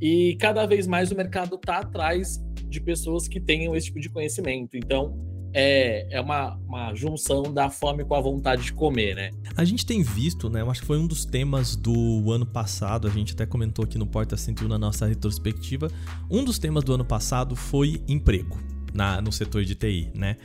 [0.00, 4.08] e cada vez mais o mercado está atrás de pessoas que tenham esse tipo de
[4.08, 4.76] conhecimento.
[4.76, 5.16] Então,
[5.54, 9.30] é, é uma, uma junção da fome com a vontade de comer, né?
[9.56, 10.60] A gente tem visto, né?
[10.60, 13.96] Eu acho que foi um dos temas do ano passado, a gente até comentou aqui
[13.96, 15.88] no Porta 101 na nossa retrospectiva.
[16.28, 18.58] Um dos temas do ano passado foi emprego
[18.92, 20.36] na, no setor de TI, né?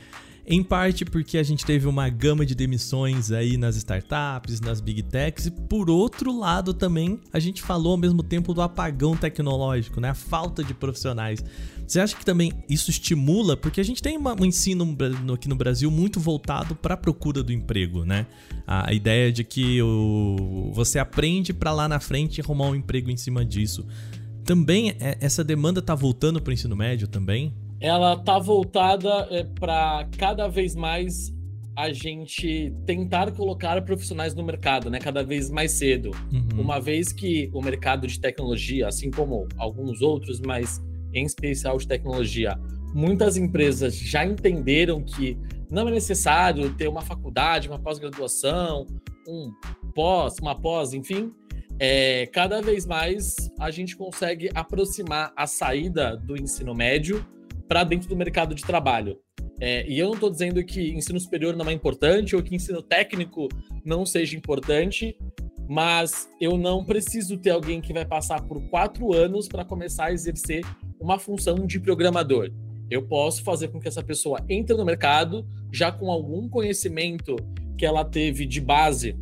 [0.52, 5.00] Em parte porque a gente teve uma gama de demissões aí nas startups, nas big
[5.04, 10.00] techs, e por outro lado também a gente falou ao mesmo tempo do apagão tecnológico,
[10.00, 10.08] né?
[10.08, 11.38] A falta de profissionais.
[11.86, 13.56] Você acha que também isso estimula?
[13.56, 14.96] Porque a gente tem uma, um ensino
[15.32, 18.26] aqui no Brasil muito voltado para a procura do emprego, né?
[18.66, 23.08] A, a ideia de que o, você aprende para lá na frente arrumar um emprego
[23.08, 23.86] em cima disso.
[24.44, 27.54] Também é, essa demanda tá voltando para o ensino médio também?
[27.80, 31.32] Ela tá voltada é, para cada vez mais
[31.74, 36.10] a gente tentar colocar profissionais no mercado, né, cada vez mais cedo.
[36.30, 36.60] Uhum.
[36.60, 40.82] Uma vez que o mercado de tecnologia, assim como alguns outros, mas
[41.14, 42.58] em especial de tecnologia,
[42.92, 45.38] muitas empresas já entenderam que
[45.70, 48.86] não é necessário ter uma faculdade, uma pós-graduação,
[49.26, 49.50] um
[49.94, 51.32] pós, uma pós, enfim.
[51.78, 57.24] É, cada vez mais a gente consegue aproximar a saída do ensino médio
[57.70, 59.16] para dentro do mercado de trabalho.
[59.60, 62.82] É, e eu não estou dizendo que ensino superior não é importante ou que ensino
[62.82, 63.46] técnico
[63.84, 65.16] não seja importante,
[65.68, 70.12] mas eu não preciso ter alguém que vai passar por quatro anos para começar a
[70.12, 70.64] exercer
[70.98, 72.50] uma função de programador.
[72.90, 77.36] Eu posso fazer com que essa pessoa entre no mercado já com algum conhecimento
[77.78, 79.16] que ela teve de base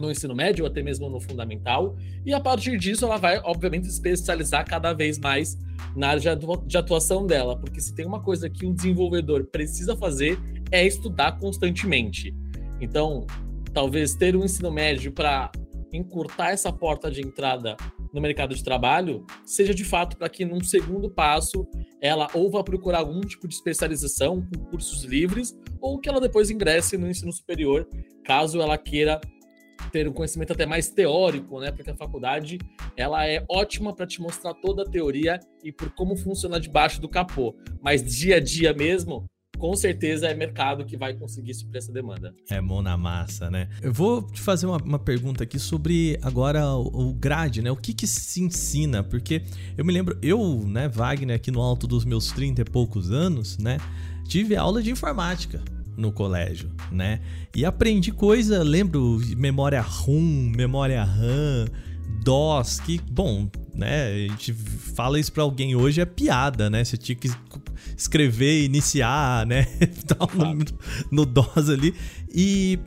[0.00, 3.88] no ensino médio ou até mesmo no fundamental, e a partir disso ela vai, obviamente,
[3.88, 5.58] especializar cada vez mais
[5.94, 10.38] na área de atuação dela, porque se tem uma coisa que um desenvolvedor precisa fazer
[10.70, 12.34] é estudar constantemente.
[12.80, 13.26] Então,
[13.72, 15.50] talvez ter um ensino médio para
[15.92, 17.76] encurtar essa porta de entrada
[18.12, 21.66] no mercado de trabalho, seja de fato para que num segundo passo
[22.00, 26.50] ela ou vá procurar algum tipo de especialização com cursos livres, ou que ela depois
[26.50, 27.86] ingresse no ensino superior,
[28.24, 29.20] caso ela queira
[29.90, 31.70] ter um conhecimento até mais teórico, né?
[31.70, 32.58] Porque a faculdade
[32.96, 37.08] ela é ótima para te mostrar toda a teoria e por como funciona debaixo do
[37.08, 41.92] capô, mas dia a dia mesmo com certeza é mercado que vai conseguir suprir essa
[41.92, 42.34] demanda.
[42.50, 43.68] É mão na massa, né?
[43.82, 47.70] Eu vou te fazer uma, uma pergunta aqui sobre agora o, o, grade, né?
[47.70, 49.02] O que que se ensina?
[49.02, 49.42] Porque
[49.76, 53.56] eu me lembro, eu, né, Wagner, aqui no alto dos meus 30 e poucos anos,
[53.58, 53.78] né,
[54.28, 55.62] tive aula de informática
[55.96, 57.20] no colégio, né?
[57.54, 61.66] E aprendi coisa, lembro, memória ROM, memória RAM,
[62.22, 64.12] DOS, que, bom, né?
[64.12, 66.84] A gente fala isso para alguém hoje é piada, né?
[66.84, 67.30] Você tinha que
[67.96, 69.66] escrever, iniciar, né?
[71.10, 71.94] no, no DOS ali.
[72.32, 72.78] E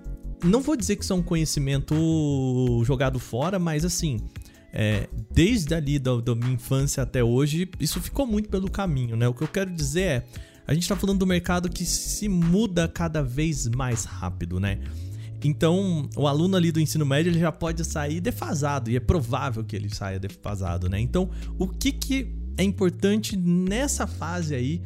[0.44, 1.96] não vou dizer que isso é um conhecimento
[2.86, 4.20] jogado fora, mas assim,
[4.72, 9.28] é, desde ali da, da, minha infância até hoje, isso ficou muito pelo caminho, né?
[9.28, 10.24] O que eu quero dizer é,
[10.70, 14.78] a gente está falando do mercado que se muda cada vez mais rápido, né?
[15.44, 19.64] Então, o aluno ali do ensino médio ele já pode sair defasado, e é provável
[19.64, 21.00] que ele saia defasado, né?
[21.00, 24.80] Então, o que, que é importante nessa fase aí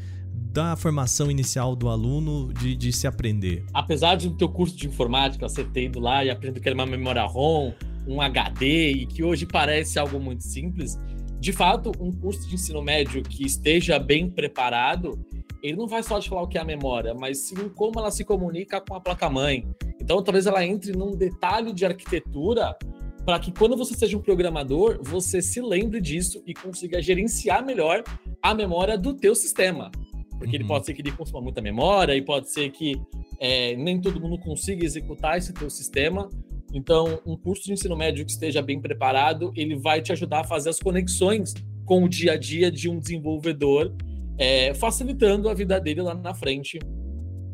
[0.53, 3.65] da formação inicial do aluno de, de se aprender?
[3.73, 6.75] Apesar de no teu curso de informática você ter ido lá e aprender que era
[6.75, 7.73] uma memória ROM,
[8.07, 10.97] um HD, e que hoje parece algo muito simples,
[11.43, 15.19] de fato, um curso de ensino médio que esteja bem preparado,
[15.63, 18.11] ele não vai só te falar o que é a memória, mas sim como ela
[18.11, 19.65] se comunica com a placa-mãe.
[19.99, 22.77] Então, talvez ela entre num detalhe de arquitetura
[23.25, 28.03] para que quando você seja um programador, você se lembre disso e consiga gerenciar melhor
[28.41, 29.89] a memória do teu sistema.
[30.31, 30.63] Porque uhum.
[30.63, 33.01] ele pode ser que ele consuma muita memória e pode ser que
[33.39, 36.27] é, nem todo mundo consiga executar esse teu sistema.
[36.73, 40.43] Então, um curso de ensino médio que esteja bem preparado, ele vai te ajudar a
[40.43, 41.53] fazer as conexões
[41.85, 43.95] com o dia a dia de um desenvolvedor
[44.37, 46.79] é, facilitando a vida dele lá na frente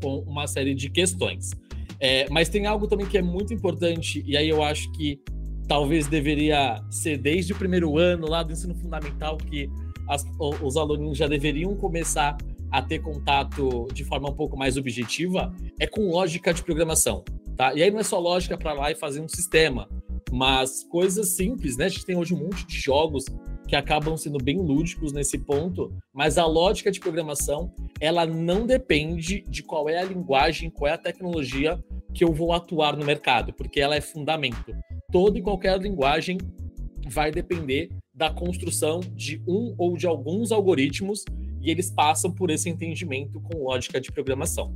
[0.02, 1.52] com uma série de questões.
[2.00, 5.20] É, mas tem algo também que é muito importante, e aí eu acho que
[5.68, 9.70] talvez deveria ser desde o primeiro ano lá do ensino fundamental que
[10.08, 12.38] as, os alunos já deveriam começar
[12.72, 17.24] a ter contato de forma um pouco mais objetiva, é com lógica de programação.
[17.56, 17.74] Tá?
[17.74, 19.90] E aí não é só lógica para lá e fazer um sistema,
[20.32, 21.86] mas coisas simples, né?
[21.86, 23.26] A gente tem hoje um monte de jogos
[23.70, 29.46] que acabam sendo bem lúdicos nesse ponto, mas a lógica de programação, ela não depende
[29.48, 31.80] de qual é a linguagem, qual é a tecnologia
[32.12, 34.76] que eu vou atuar no mercado, porque ela é fundamento.
[35.12, 36.40] Toda e qualquer linguagem
[37.08, 41.24] vai depender da construção de um ou de alguns algoritmos
[41.62, 44.74] e eles passam por esse entendimento com lógica de programação.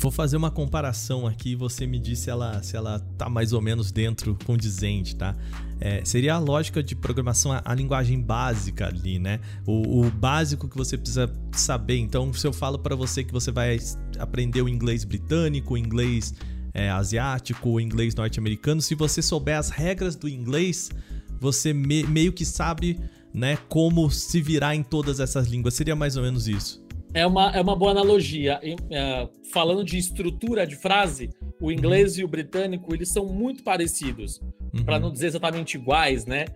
[0.00, 3.60] Vou fazer uma comparação aqui, você me diz se ela, se ela tá mais ou
[3.60, 5.36] menos dentro, condizente, tá?
[5.78, 9.40] É, seria a lógica de programação, a, a linguagem básica ali, né?
[9.66, 11.98] O, o, básico que você precisa saber.
[11.98, 13.78] Então, se eu falo para você que você vai
[14.18, 16.32] aprender o inglês britânico, o inglês
[16.72, 20.90] é, asiático, o inglês norte-americano, se você souber as regras do inglês,
[21.38, 22.98] você me, meio que sabe,
[23.34, 25.74] né, como se virar em todas essas línguas.
[25.74, 26.82] Seria mais ou menos isso.
[27.12, 28.60] É uma, é uma boa analogia.
[28.62, 31.72] É, falando de estrutura de frase, o uhum.
[31.72, 32.20] inglês uhum.
[32.20, 34.40] e o britânico, eles são muito parecidos,
[34.74, 34.84] uhum.
[34.84, 36.46] para não dizer exatamente iguais, né?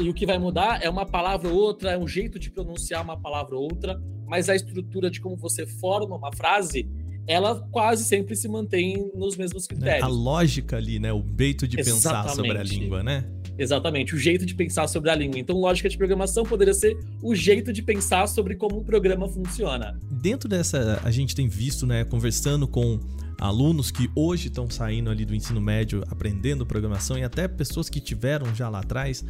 [0.00, 3.02] E o que vai mudar é uma palavra ou outra, é um jeito de pronunciar
[3.02, 6.88] uma palavra ou outra, mas a estrutura de como você forma uma frase,
[7.26, 10.04] ela quase sempre se mantém nos mesmos critérios.
[10.04, 11.12] A lógica ali, né?
[11.12, 12.02] O jeito de Exatamente.
[12.02, 13.24] pensar sobre a língua, né?
[13.58, 15.38] Exatamente, o jeito de pensar sobre a língua.
[15.38, 19.98] Então, lógica de programação poderia ser o jeito de pensar sobre como um programa funciona.
[20.10, 22.98] Dentro dessa, a gente tem visto, né, conversando com
[23.38, 28.00] alunos que hoje estão saindo ali do ensino médio aprendendo programação e até pessoas que
[28.00, 29.24] tiveram já lá atrás,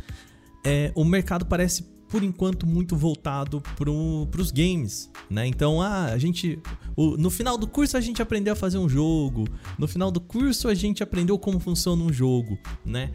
[0.64, 5.46] é, o mercado parece por enquanto muito voltado para os games, né?
[5.46, 6.60] Então, ah, a gente
[6.94, 10.20] o, no final do curso a gente aprendeu a fazer um jogo, no final do
[10.20, 13.12] curso a gente aprendeu como funciona um jogo, né?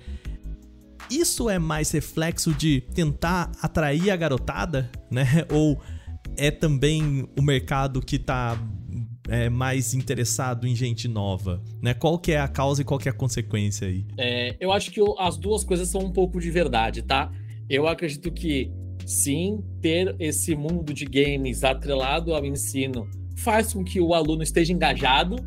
[1.10, 5.26] Isso é mais reflexo de tentar atrair a garotada, né?
[5.52, 5.80] Ou
[6.36, 8.58] é também o mercado que está
[9.30, 11.94] é, mais interessado em gente nova, né?
[11.94, 14.06] Qual que é a causa e qual que é a consequência aí?
[14.18, 17.32] É, eu acho que as duas coisas são um pouco de verdade, tá?
[17.70, 18.72] Eu acredito que
[19.06, 24.74] sim, ter esse mundo de games atrelado ao ensino faz com que o aluno esteja
[24.74, 25.38] engajado,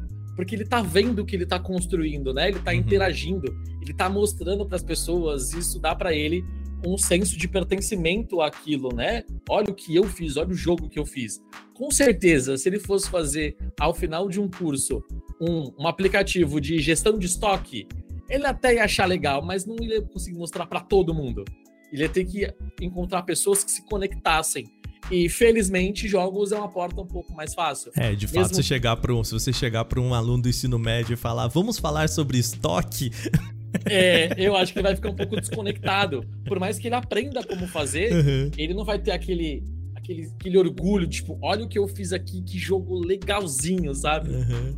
[0.41, 2.49] porque ele tá vendo o que ele tá construindo, né?
[2.49, 2.79] Ele tá uhum.
[2.79, 6.43] interagindo, ele tá mostrando para as pessoas, isso dá para ele
[6.83, 9.23] um senso de pertencimento àquilo, né?
[9.47, 11.43] Olha o que eu fiz, olha o jogo que eu fiz.
[11.75, 15.05] Com certeza, se ele fosse fazer ao final de um curso
[15.39, 17.87] um, um aplicativo de gestão de estoque,
[18.27, 21.45] ele até ia achar legal, mas não ia conseguir mostrar para todo mundo.
[21.93, 22.51] Ele ia ter que
[22.81, 24.65] encontrar pessoas que se conectassem.
[25.11, 27.91] E felizmente jogos é uma porta um pouco mais fácil.
[27.97, 28.55] É, de fato, Mesmo...
[28.55, 31.49] você chegar para um, se você chegar para um aluno do ensino médio e falar,
[31.49, 33.11] vamos falar sobre estoque,
[33.85, 36.25] é, eu acho que vai ficar um pouco desconectado.
[36.47, 38.51] Por mais que ele aprenda como fazer, uhum.
[38.57, 39.65] ele não vai ter aquele,
[39.97, 44.31] aquele, aquele orgulho, tipo, olha o que eu fiz aqui, que jogo legalzinho, sabe?
[44.31, 44.77] Uhum.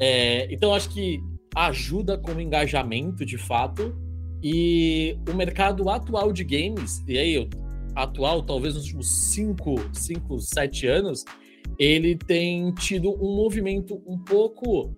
[0.00, 1.20] É, então eu acho que
[1.54, 3.94] ajuda como engajamento, de fato.
[4.42, 7.48] E o mercado atual de games, e aí,
[7.94, 11.24] atual, talvez nos últimos 5, 5, 7 anos,
[11.78, 14.94] ele tem tido um movimento um pouco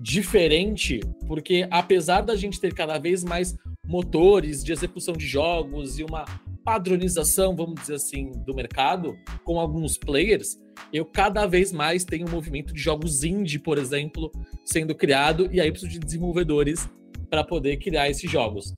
[0.00, 6.04] diferente, porque apesar da gente ter cada vez mais motores de execução de jogos e
[6.04, 6.24] uma
[6.64, 10.58] padronização, vamos dizer assim, do mercado com alguns players,
[10.92, 14.32] eu cada vez mais tenho um movimento de jogos indie, por exemplo,
[14.64, 16.88] sendo criado e aí preciso de desenvolvedores
[17.28, 18.72] para poder criar esses jogos.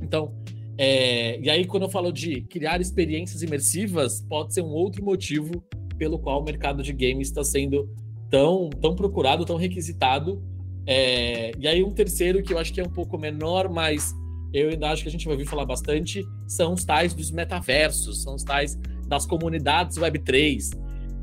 [0.00, 0.34] Então,
[0.76, 5.64] é, e aí quando eu falo de criar experiências imersivas, pode ser um outro motivo
[5.98, 7.88] pelo qual o mercado de games está sendo
[8.30, 10.42] tão, tão procurado, tão requisitado
[10.86, 14.14] é, e aí um terceiro que eu acho que é um pouco menor, mas
[14.52, 18.22] eu ainda acho que a gente vai ouvir falar bastante, são os tais dos metaversos,
[18.22, 20.70] são os tais das comunidades Web3,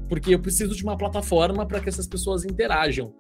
[0.09, 3.13] porque eu preciso de uma plataforma para que essas pessoas interajam.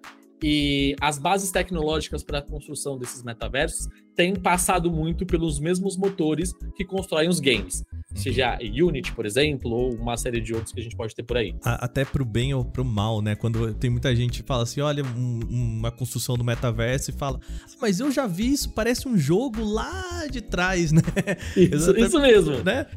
[0.43, 6.51] E as bases tecnológicas para a construção desses metaversos têm passado muito pelos mesmos motores
[6.75, 7.83] que constroem os games
[8.15, 11.37] seja Unity, por exemplo, ou uma série de outros que a gente pode ter por
[11.37, 11.55] aí.
[11.63, 13.35] Até pro bem ou pro mal, né?
[13.35, 17.39] Quando tem muita gente que fala assim, olha, um, uma construção do metaverso e fala,
[17.43, 21.01] ah, mas eu já vi isso, parece um jogo lá de trás, né?
[21.55, 22.87] Isso, isso mesmo, né?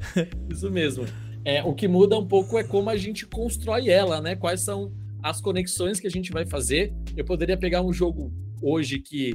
[0.49, 1.05] Isso mesmo.
[1.45, 4.37] É, o que muda um pouco é como a gente constrói ela, né?
[4.37, 4.93] Quais são
[5.25, 6.93] as conexões que a gente vai fazer.
[7.17, 8.31] Eu poderia pegar um jogo
[8.63, 9.33] hoje que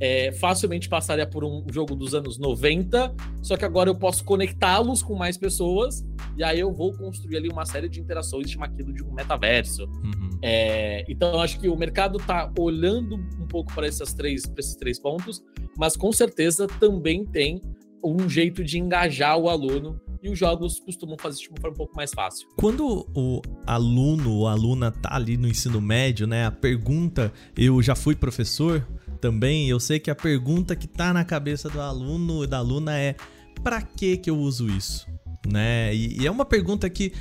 [0.00, 5.02] é, facilmente passaria por um jogo dos anos 90, só que agora eu posso conectá-los
[5.02, 6.04] com mais pessoas,
[6.36, 9.84] e aí eu vou construir ali uma série de interações, chama aquilo de um metaverso.
[9.84, 10.38] Uhum.
[10.42, 14.74] É, então eu acho que o mercado está olhando um pouco para esses três, esses
[14.76, 15.42] três pontos,
[15.78, 17.62] mas com certeza também tem
[18.02, 21.78] um jeito de engajar o aluno e os jogos costumam fazer de uma forma um
[21.78, 22.48] pouco mais fácil.
[22.56, 27.94] Quando o aluno ou aluna tá ali no ensino médio, né, a pergunta, eu já
[27.94, 28.84] fui professor,
[29.20, 32.98] também, eu sei que a pergunta que tá na cabeça do aluno e da aluna
[32.98, 33.16] é:
[33.62, 35.06] para que que eu uso isso?
[35.46, 35.94] Né?
[35.94, 37.12] E, e, é uma pergunta que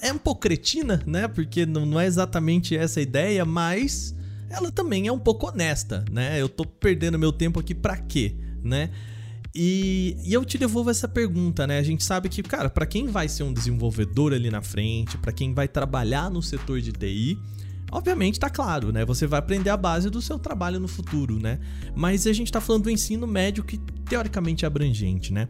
[0.00, 1.28] é um pouco cretina, né?
[1.28, 4.16] Porque não, não é exatamente essa a ideia, mas
[4.48, 6.40] ela também é um pouco honesta, né?
[6.40, 8.90] Eu tô perdendo meu tempo aqui para quê, né?
[9.54, 11.78] E, e, eu te devolvo essa pergunta, né?
[11.78, 15.32] A gente sabe que, cara, para quem vai ser um desenvolvedor ali na frente, para
[15.32, 17.38] quem vai trabalhar no setor de TI,
[17.94, 19.04] Obviamente tá claro, né?
[19.04, 21.60] Você vai aprender a base do seu trabalho no futuro, né?
[21.94, 25.48] Mas a gente tá falando do ensino médio que teoricamente é abrangente, né?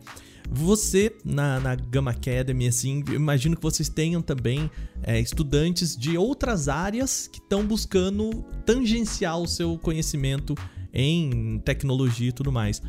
[0.51, 4.71] Você, na, na Gama Academy, assim, imagino que vocês tenham também
[5.03, 10.55] é, estudantes de outras áreas que estão buscando tangenciar o seu conhecimento
[10.93, 12.83] em tecnologia e tudo mais.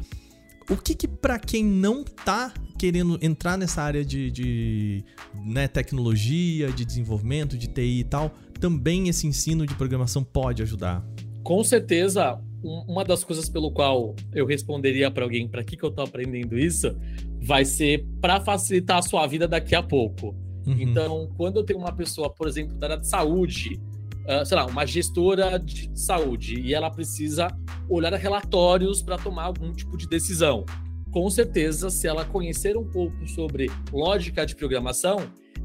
[0.70, 6.72] O que, que para quem não tá querendo entrar nessa área de, de né, tecnologia,
[6.72, 11.06] de desenvolvimento, de TI e tal, também esse ensino de programação pode ajudar?
[11.44, 15.90] Com certeza, uma das coisas pelo qual eu responderia para alguém para que, que eu
[15.90, 16.96] estou aprendendo isso
[17.40, 20.36] vai ser para facilitar a sua vida daqui a pouco.
[20.66, 20.76] Uhum.
[20.80, 23.80] Então, quando eu tenho uma pessoa, por exemplo, da área de saúde,
[24.28, 27.48] uh, sei lá, uma gestora de saúde, e ela precisa
[27.90, 30.66] olhar relatórios para tomar algum tipo de decisão.
[31.12, 35.18] Com certeza, se ela conhecer um pouco sobre lógica de programação,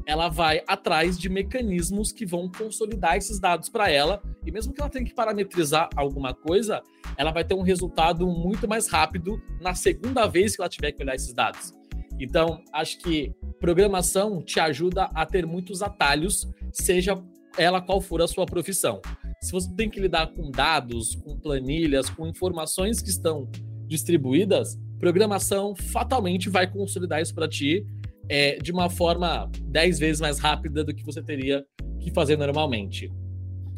[0.05, 4.21] ela vai atrás de mecanismos que vão consolidar esses dados para ela.
[4.45, 6.81] E mesmo que ela tenha que parametrizar alguma coisa,
[7.17, 11.03] ela vai ter um resultado muito mais rápido na segunda vez que ela tiver que
[11.03, 11.73] olhar esses dados.
[12.19, 17.15] Então, acho que programação te ajuda a ter muitos atalhos, seja
[17.57, 19.01] ela qual for a sua profissão.
[19.41, 23.49] Se você tem que lidar com dados, com planilhas, com informações que estão
[23.87, 27.85] distribuídas, programação fatalmente vai consolidar isso para ti
[28.29, 31.65] é, de uma forma 10 vezes mais rápida do que você teria
[31.99, 33.11] que fazer normalmente.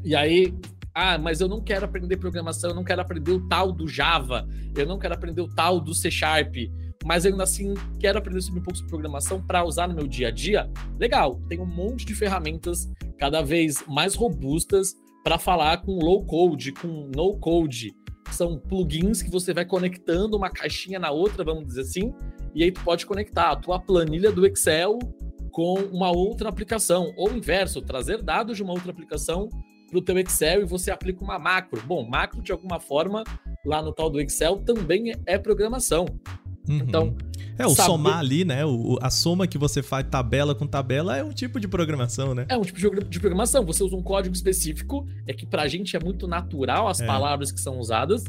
[0.04, 0.54] E aí,
[0.94, 4.48] ah, mas eu não quero aprender programação, eu não quero aprender o tal do Java,
[4.76, 6.56] eu não quero aprender o tal do C Sharp,
[7.04, 10.30] mas ainda assim quero aprender sobre um pouco de programação para usar no meu dia
[10.30, 10.70] a dia.
[11.00, 16.72] Legal, tem um monte de ferramentas cada vez mais robustas para falar com low code,
[16.74, 17.96] com no code.
[18.32, 22.14] São plugins que você vai conectando uma caixinha na outra, vamos dizer assim,
[22.56, 24.98] e aí tu pode conectar a tua planilha do Excel
[25.52, 29.50] com uma outra aplicação, ou inverso, trazer dados de uma outra aplicação
[29.94, 31.80] para o teu Excel e você aplica uma macro.
[31.86, 33.24] Bom, macro de alguma forma
[33.64, 36.06] lá no tal do Excel também é programação.
[36.68, 36.78] Uhum.
[36.78, 37.16] Então,
[37.58, 37.90] é, o saber...
[37.90, 38.66] somar ali, né?
[38.66, 42.46] O, a soma que você faz tabela com tabela é um tipo de programação, né?
[42.50, 43.66] É um tipo de programação.
[43.66, 47.06] Você usa um código específico, é que pra gente é muito natural as é.
[47.06, 48.24] palavras que são usadas,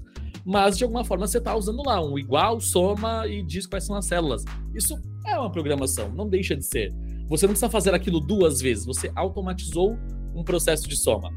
[0.44, 3.96] mas de alguma forma você tá usando lá um igual, soma e diz quais são
[3.96, 4.44] as células.
[4.74, 6.92] Isso é uma programação, não deixa de ser.
[7.28, 9.96] Você não precisa fazer aquilo duas vezes, você automatizou
[10.34, 11.30] um processo de soma.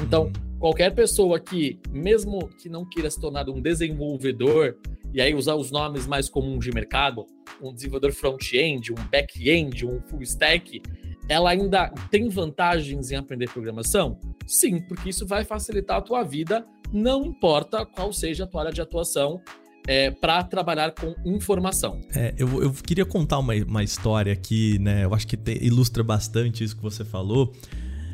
[0.00, 0.58] Então, uhum.
[0.58, 4.76] qualquer pessoa que, mesmo que não queira se tornar um desenvolvedor,
[5.12, 7.26] e aí usar os nomes mais comuns de mercado,
[7.62, 10.82] um desenvolvedor front-end, um back-end, um full stack,
[11.28, 14.18] ela ainda tem vantagens em aprender programação?
[14.46, 18.72] Sim, porque isso vai facilitar a tua vida, não importa qual seja a tua área
[18.72, 19.40] de atuação,
[19.86, 22.00] é, para trabalhar com informação.
[22.14, 25.04] É, eu, eu queria contar uma, uma história aqui, né?
[25.04, 27.52] Eu acho que te, ilustra bastante isso que você falou.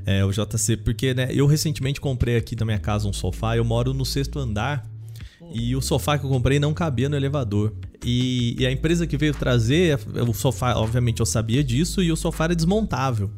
[0.06, 3.64] É, o JC, porque né, eu recentemente comprei aqui na minha casa um sofá, eu
[3.64, 4.88] moro no sexto andar
[5.52, 7.72] e o sofá que eu comprei não cabia no elevador.
[8.04, 12.16] E, e, a empresa que veio trazer, o sofá, obviamente eu sabia disso, e o
[12.16, 13.30] sofá era desmontável.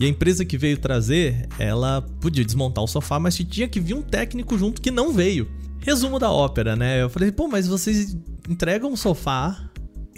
[0.00, 3.94] E a empresa que veio trazer, ela podia desmontar o sofá, mas tinha que vir
[3.94, 5.48] um técnico junto que não veio.
[5.80, 7.02] Resumo da ópera, né?
[7.02, 8.16] Eu falei, pô, mas vocês
[8.48, 9.68] entregam um sofá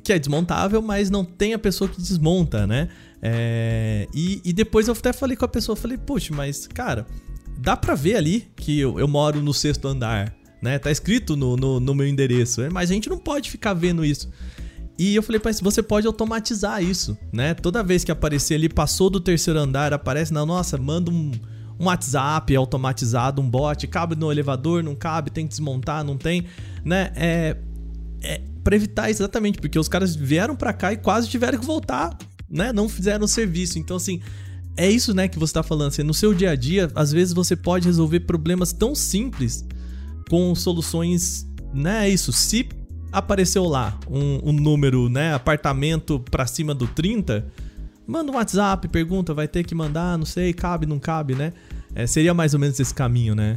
[0.03, 2.89] que é desmontável, mas não tem a pessoa que desmonta, né?
[3.23, 4.07] É...
[4.15, 7.07] E, e, depois eu até falei com a pessoa, falei, poxa, mas cara,
[7.59, 10.79] dá pra ver ali que eu, eu moro no sexto andar né?
[10.79, 14.29] Tá escrito no, no, no meu endereço, mas a gente não pode ficar vendo isso.
[14.99, 17.55] E eu falei, mas você pode automatizar isso, né?
[17.55, 21.33] Toda vez que aparecer ali, passou do terceiro andar, aparece na nossa, manda um,
[21.79, 26.45] um WhatsApp automatizado, um bot, cabe no elevador, não cabe, tem que desmontar, não tem,
[26.85, 27.13] né?
[27.17, 27.57] É,
[28.23, 32.15] é para evitar exatamente, porque os caras vieram para cá e quase tiveram que voltar,
[32.51, 32.73] né?
[32.73, 33.79] Não fizeram o serviço.
[33.79, 34.21] Então, assim,
[34.77, 35.89] é isso, né, que você tá falando.
[35.89, 39.65] Assim, no seu dia a dia, às vezes você pode resolver problemas tão simples
[40.29, 42.07] com soluções, né?
[42.07, 42.33] É isso.
[42.33, 42.69] Se
[43.13, 45.35] apareceu lá um, um número, né?
[45.35, 47.47] Apartamento para cima do 30,
[48.07, 51.53] manda um WhatsApp, pergunta, vai ter que mandar, não sei, cabe, não cabe, né?
[51.95, 53.57] É, seria mais ou menos esse caminho, né?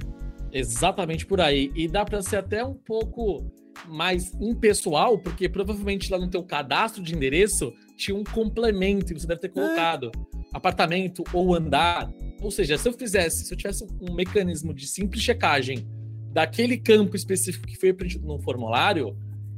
[0.51, 1.71] Exatamente por aí.
[1.75, 3.51] E dá para ser até um pouco
[3.87, 9.27] mais impessoal, porque provavelmente lá no teu cadastro de endereço tinha um complemento e você
[9.27, 9.49] deve ter é.
[9.51, 10.39] colocado é.
[10.53, 12.09] apartamento ou andar.
[12.41, 15.87] Ou seja, se eu fizesse, se eu tivesse um mecanismo de simples checagem
[16.31, 19.15] daquele campo específico que foi preenchido no formulário,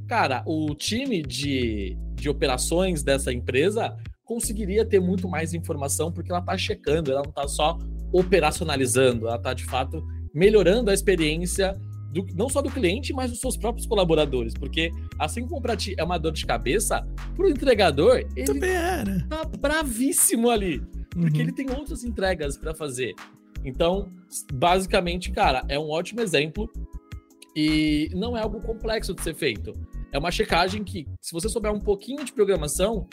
[0.07, 6.41] cara, o time de, de operações dessa empresa conseguiria ter muito mais informação porque ela
[6.41, 7.77] está checando, ela não está só
[8.11, 10.03] operacionalizando, ela está de fato
[10.33, 11.79] melhorando a experiência
[12.15, 14.89] do, não só do cliente, mas dos seus próprios colaboradores, porque
[15.19, 17.05] assim como para ti é uma dor de cabeça,
[17.35, 19.27] para o entregador ele Também né?
[19.29, 21.43] tá bravíssimo ali, porque uhum.
[21.43, 23.13] ele tem outras entregas para fazer.
[23.65, 24.09] Então,
[24.53, 26.71] basicamente, cara, é um ótimo exemplo
[27.53, 29.73] e não é algo complexo de ser feito.
[30.13, 33.09] É uma checagem que, se você souber um pouquinho de programação,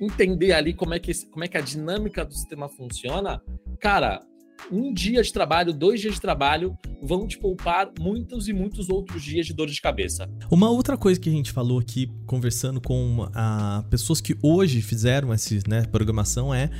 [0.00, 3.42] entender ali como é que, como é que a dinâmica do sistema funciona,
[3.80, 4.22] cara,
[4.70, 9.22] um dia de trabalho, dois dias de trabalho vão te poupar muitos e muitos outros
[9.22, 10.28] dias de dor de cabeça.
[10.50, 15.32] Uma outra coisa que a gente falou aqui, conversando com a, pessoas que hoje fizeram
[15.32, 16.70] essa né, programação, é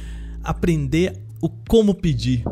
[0.42, 2.44] aprender o como pedir.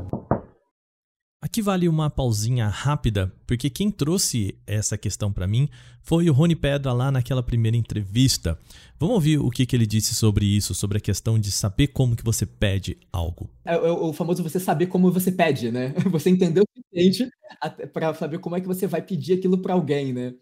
[1.42, 5.68] Aqui vale uma pausinha rápida, porque quem trouxe essa questão para mim
[6.02, 8.58] foi o Rony Pedra lá naquela primeira entrevista.
[8.98, 12.14] Vamos ouvir o que, que ele disse sobre isso, sobre a questão de saber como
[12.14, 13.50] que você pede algo.
[13.64, 15.94] É, é o famoso você saber como você pede, né?
[16.12, 17.28] Você entender o suficiente
[17.92, 20.34] para saber como é que você vai pedir aquilo para alguém, né?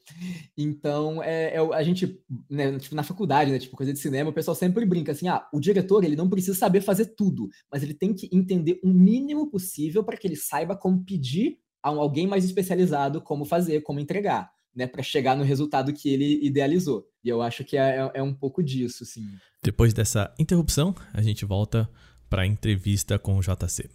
[0.56, 4.34] Então, é, é, a gente, né, tipo, na faculdade, né, tipo, coisa de cinema, o
[4.34, 7.94] pessoal sempre brinca assim, ah, o diretor, ele não precisa saber fazer tudo, mas ele
[7.94, 13.20] tem que entender o mínimo possível para que ele saiba como pedir alguém mais especializado
[13.20, 17.04] como fazer, como entregar né, para chegar no resultado que ele idealizou.
[17.22, 19.26] E eu acho que é, é, é um pouco disso, sim.
[19.62, 21.88] Depois dessa interrupção, a gente volta
[22.28, 23.88] para a entrevista com o JC.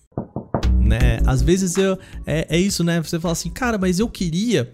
[0.79, 1.19] Né?
[1.25, 3.01] Às vezes eu, é, é isso, né?
[3.01, 4.71] Você fala assim, cara, mas eu queria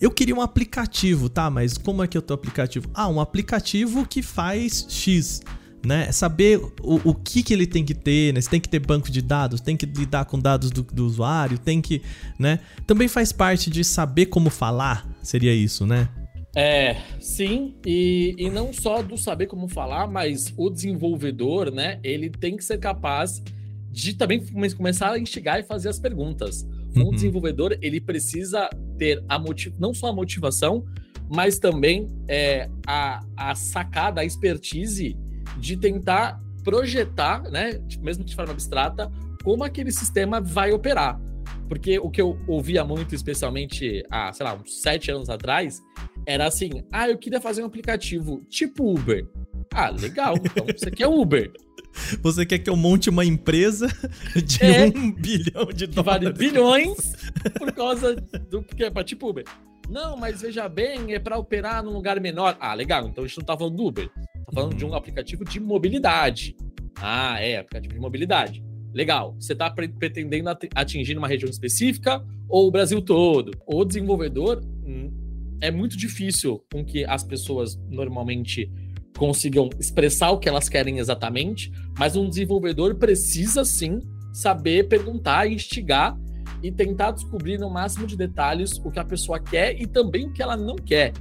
[0.00, 1.50] eu queria um aplicativo, tá?
[1.50, 2.88] Mas como é que é o teu aplicativo?
[2.94, 5.40] Ah, um aplicativo que faz X
[5.84, 6.10] né?
[6.12, 8.40] Saber o, o que, que ele tem que ter, né?
[8.40, 11.58] Você tem que ter banco de dados, tem que lidar com dados do, do usuário,
[11.58, 12.02] tem que,
[12.38, 12.60] né?
[12.86, 16.08] Também faz parte de saber como falar, seria isso, né?
[16.56, 22.00] É, sim, e, e não só do saber como falar, mas o desenvolvedor, né?
[22.02, 23.42] Ele tem que ser capaz
[23.90, 24.44] de também
[24.76, 26.66] começar a instigar e fazer as perguntas.
[26.96, 27.10] Um uhum.
[27.10, 29.74] desenvolvedor, ele precisa ter a motiv...
[29.78, 30.84] não só a motivação,
[31.30, 35.16] mas também é, a, a sacada, a expertise
[35.58, 39.10] de tentar projetar, né, mesmo de forma abstrata,
[39.42, 41.20] como aquele sistema vai operar.
[41.68, 45.82] Porque o que eu ouvia muito, especialmente há, sei lá, uns sete anos atrás,
[46.26, 49.26] era assim: ah, eu queria fazer um aplicativo tipo Uber.
[49.72, 51.52] Ah, legal, então você quer Uber.
[52.22, 53.88] Você quer que eu monte uma empresa
[54.44, 56.28] de é, um bilhão de dólares?
[56.28, 57.12] Vale bilhões
[57.58, 59.44] por causa do que é para tipo Uber.
[59.88, 62.56] Não, mas veja bem, é para operar num lugar menor.
[62.60, 64.08] Ah, legal, então a gente não tá falando do Uber.
[64.48, 66.56] Tá falando de um aplicativo de mobilidade.
[66.96, 68.64] Ah, é, aplicativo de mobilidade.
[68.94, 69.36] Legal.
[69.38, 73.52] Você está pretendendo atingir uma região específica ou o Brasil todo?
[73.66, 75.12] O desenvolvedor hum,
[75.60, 78.72] é muito difícil com que as pessoas normalmente
[79.18, 84.00] consigam expressar o que elas querem exatamente, mas um desenvolvedor precisa sim
[84.32, 86.16] saber perguntar, instigar
[86.62, 90.32] e tentar descobrir no máximo de detalhes o que a pessoa quer e também o
[90.32, 91.12] que ela não quer.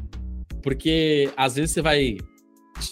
[0.62, 2.18] Porque às vezes você vai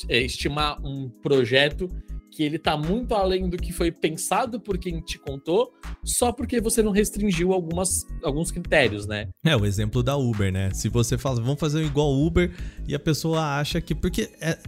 [0.10, 1.90] estimar um projeto
[2.36, 5.72] que ele tá muito além do que foi pensado por quem te contou,
[6.04, 9.30] só porque você não restringiu algumas, alguns critérios, né?
[9.44, 10.70] É, o exemplo da Uber, né?
[10.74, 12.52] Se você fala, vamos fazer igual Uber,
[12.86, 13.96] e a pessoa acha que.
[13.96, 14.60] Porque é,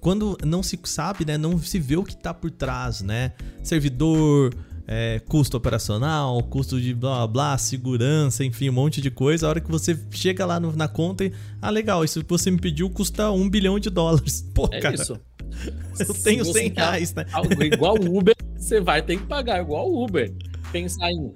[0.00, 1.38] quando não se sabe, né?
[1.38, 3.32] Não se vê o que tá por trás, né?
[3.62, 4.54] Servidor.
[4.88, 9.46] É, custo operacional, custo de blá blá, segurança, enfim, um monte de coisa.
[9.46, 11.32] A hora que você chega lá no, na conta e.
[11.60, 14.48] Ah, legal, isso que você me pediu custa um bilhão de dólares.
[14.54, 14.94] Pô, é cara.
[14.94, 15.18] Isso.
[15.98, 17.24] Eu tenho 100 reais, né?
[17.32, 20.32] Algo igual Uber, você vai ter que pagar igual Uber.
[20.70, 21.34] Pensar em.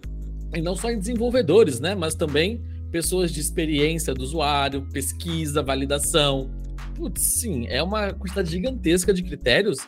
[0.54, 1.94] E não só em desenvolvedores, né?
[1.94, 6.50] Mas também pessoas de experiência do usuário, pesquisa, validação.
[6.94, 9.78] Putz, sim, é uma quantidade gigantesca de critérios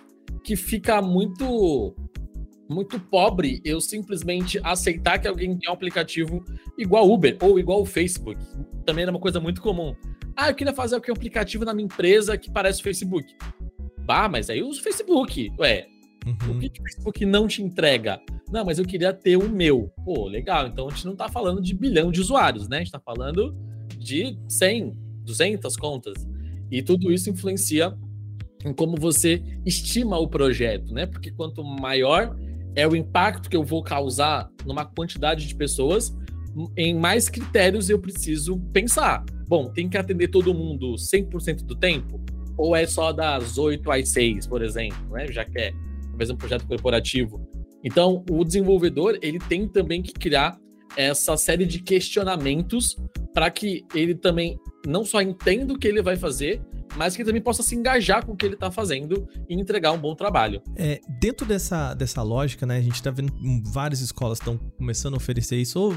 [0.44, 1.94] que fica muito
[2.68, 6.44] muito pobre eu simplesmente aceitar que alguém tem um aplicativo
[6.78, 8.40] igual Uber ou igual o Facebook.
[8.84, 9.94] Também era uma coisa muito comum.
[10.36, 13.34] Ah, eu queria fazer um aplicativo na minha empresa que parece o Facebook.
[13.98, 15.52] Bah, mas aí eu uso o Facebook.
[15.58, 15.86] Ué,
[16.26, 16.56] uhum.
[16.56, 18.20] o que, que o Facebook não te entrega?
[18.50, 19.90] Não, mas eu queria ter o meu.
[20.04, 20.66] Pô, legal.
[20.66, 22.78] Então a gente não tá falando de bilhão de usuários, né?
[22.78, 23.56] A gente tá falando
[23.98, 26.26] de 100, 200 contas.
[26.70, 27.96] E tudo isso influencia
[28.64, 31.06] em como você estima o projeto, né?
[31.06, 32.36] Porque quanto maior
[32.74, 36.14] é o impacto que eu vou causar numa quantidade de pessoas,
[36.76, 39.24] em mais critérios eu preciso pensar.
[39.46, 42.20] Bom, tem que atender todo mundo 100% do tempo?
[42.56, 45.26] Ou é só das 8 às 6, por exemplo, né?
[45.30, 45.72] Já que é
[46.08, 47.46] talvez um projeto corporativo.
[47.82, 50.58] Então, o desenvolvedor, ele tem também que criar
[50.96, 52.96] essa série de questionamentos
[53.34, 56.62] para que ele também não só entenda o que ele vai fazer,
[56.96, 59.98] mas que também possa se engajar com o que ele está fazendo e entregar um
[59.98, 60.62] bom trabalho.
[60.76, 63.32] É, dentro dessa, dessa lógica, né, a gente está vendo
[63.64, 65.94] várias escolas estão começando a oferecer isso ou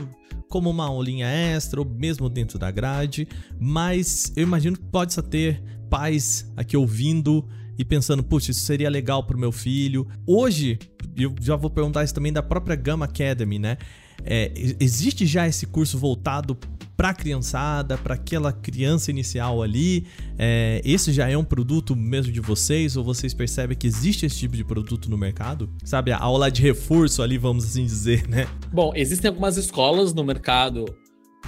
[0.50, 3.28] como uma aulinha extra ou mesmo dentro da grade,
[3.60, 8.90] mas eu imagino que pode só ter pais aqui ouvindo e pensando, puxa, isso seria
[8.90, 10.08] legal pro meu filho.
[10.26, 10.80] Hoje,
[11.18, 13.78] eu já vou perguntar isso também da própria Gama Academy, né?
[14.24, 16.58] É, existe já esse curso voltado
[16.96, 20.06] para a criançada, para aquela criança inicial ali?
[20.38, 22.96] É, esse já é um produto mesmo de vocês?
[22.96, 25.70] Ou vocês percebem que existe esse tipo de produto no mercado?
[25.84, 28.48] Sabe, a aula de reforço ali, vamos assim dizer, né?
[28.72, 30.86] Bom, existem algumas escolas no mercado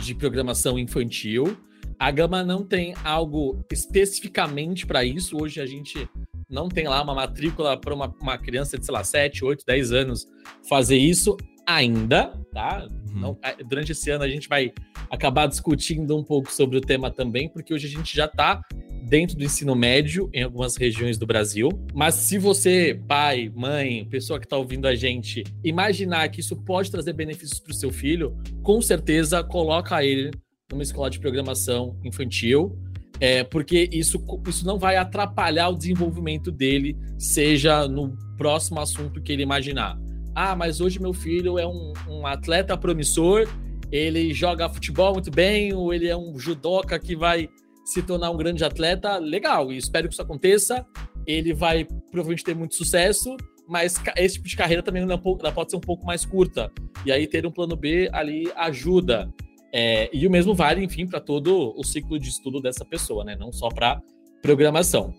[0.01, 1.57] de programação infantil
[1.99, 5.35] a Gama não tem algo especificamente para isso.
[5.41, 6.07] Hoje a gente
[6.49, 9.91] não tem lá uma matrícula para uma, uma, criança de, sei lá, 7, 8, 10
[9.91, 10.27] anos
[10.69, 11.35] fazer isso
[11.65, 12.87] ainda, tá?
[13.17, 13.37] Uhum.
[13.39, 14.71] Não, durante esse ano a gente vai
[15.09, 18.61] acabar discutindo um pouco sobre o tema também, porque hoje a gente já está
[19.03, 21.69] dentro do ensino médio em algumas regiões do Brasil.
[21.93, 26.91] Mas se você, pai, mãe, pessoa que está ouvindo a gente, imaginar que isso pode
[26.91, 30.31] trazer benefícios para o seu filho, com certeza coloca ele
[30.69, 32.77] numa escola de programação infantil,
[33.19, 39.31] é, porque isso, isso não vai atrapalhar o desenvolvimento dele, seja no próximo assunto que
[39.31, 39.97] ele imaginar.
[40.39, 43.47] Ah, mas hoje meu filho é um, um atleta promissor,
[43.91, 47.49] ele joga futebol muito bem, ou ele é um judoca que vai
[47.83, 49.17] se tornar um grande atleta.
[49.17, 50.85] Legal, e espero que isso aconteça.
[51.25, 53.35] Ele vai provavelmente ter muito sucesso,
[53.67, 56.71] mas esse tipo de carreira também é pode ser um pouco mais curta.
[57.03, 59.33] E aí ter um plano B ali ajuda.
[59.73, 63.35] É, e o mesmo vale, enfim, para todo o ciclo de estudo dessa pessoa, né?
[63.35, 63.99] Não só para
[64.43, 65.15] programação.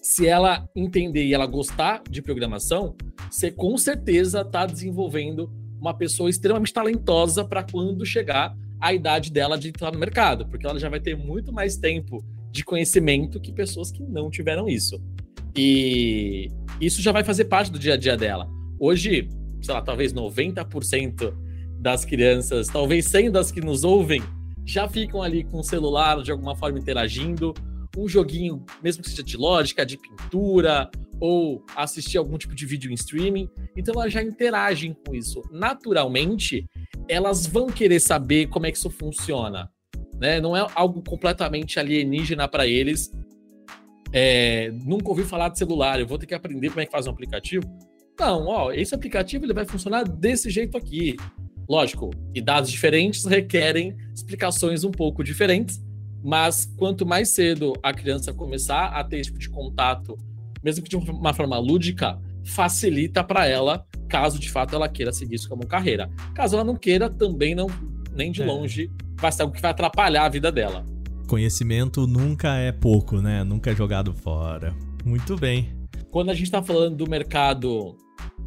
[0.00, 2.96] Se ela entender e ela gostar de programação,
[3.30, 9.58] você com certeza está desenvolvendo uma pessoa extremamente talentosa para quando chegar a idade dela
[9.58, 13.52] de entrar no mercado, porque ela já vai ter muito mais tempo de conhecimento que
[13.52, 15.00] pessoas que não tiveram isso.
[15.54, 18.48] E isso já vai fazer parte do dia a dia dela.
[18.78, 19.28] Hoje,
[19.60, 21.34] sei lá, talvez 90%
[21.78, 24.22] das crianças, talvez 100 das que nos ouvem,
[24.64, 27.54] já ficam ali com o celular de alguma forma interagindo.
[27.96, 32.90] Um joguinho, mesmo que seja de lógica, de pintura, ou assistir algum tipo de vídeo
[32.90, 33.48] em streaming.
[33.76, 35.42] Então elas já interagem com isso.
[35.50, 36.66] Naturalmente,
[37.08, 39.70] elas vão querer saber como é que isso funciona.
[40.18, 40.40] Né?
[40.40, 43.12] Não é algo completamente alienígena para eles.
[44.12, 47.06] É, nunca ouvi falar de celular, eu vou ter que aprender como é que faz
[47.06, 47.64] um aplicativo.
[48.18, 51.16] Não, ó, esse aplicativo ele vai funcionar desse jeito aqui.
[51.68, 52.10] Lógico,
[52.42, 55.80] dados diferentes requerem explicações um pouco diferentes,
[56.22, 60.16] mas quanto mais cedo a criança começar a ter esse tipo de contato,
[60.62, 65.36] mesmo que de uma forma lúdica, facilita para ela, caso de fato ela queira seguir
[65.36, 66.10] isso como carreira.
[66.34, 67.66] Caso ela não queira, também não,
[68.14, 68.46] nem de é.
[68.46, 70.84] longe, vai ser algo que vai atrapalhar a vida dela.
[71.26, 73.44] Conhecimento nunca é pouco, né?
[73.44, 74.74] Nunca é jogado fora.
[75.04, 75.72] Muito bem.
[76.10, 77.96] Quando a gente está falando do mercado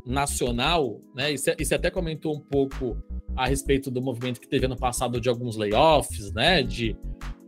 [0.06, 1.32] nacional, né?
[1.32, 2.98] E você até comentou um pouco
[3.36, 6.62] a respeito do movimento que teve ano passado de alguns layoffs, né?
[6.62, 6.96] De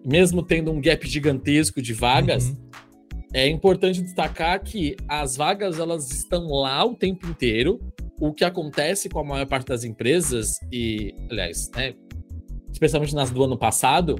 [0.05, 2.57] mesmo tendo um gap gigantesco de vagas, uhum.
[3.33, 7.79] é importante destacar que as vagas elas estão lá o tempo inteiro.
[8.19, 11.95] O que acontece com a maior parte das empresas e, aliás, né,
[12.71, 14.15] especialmente nas do ano passado,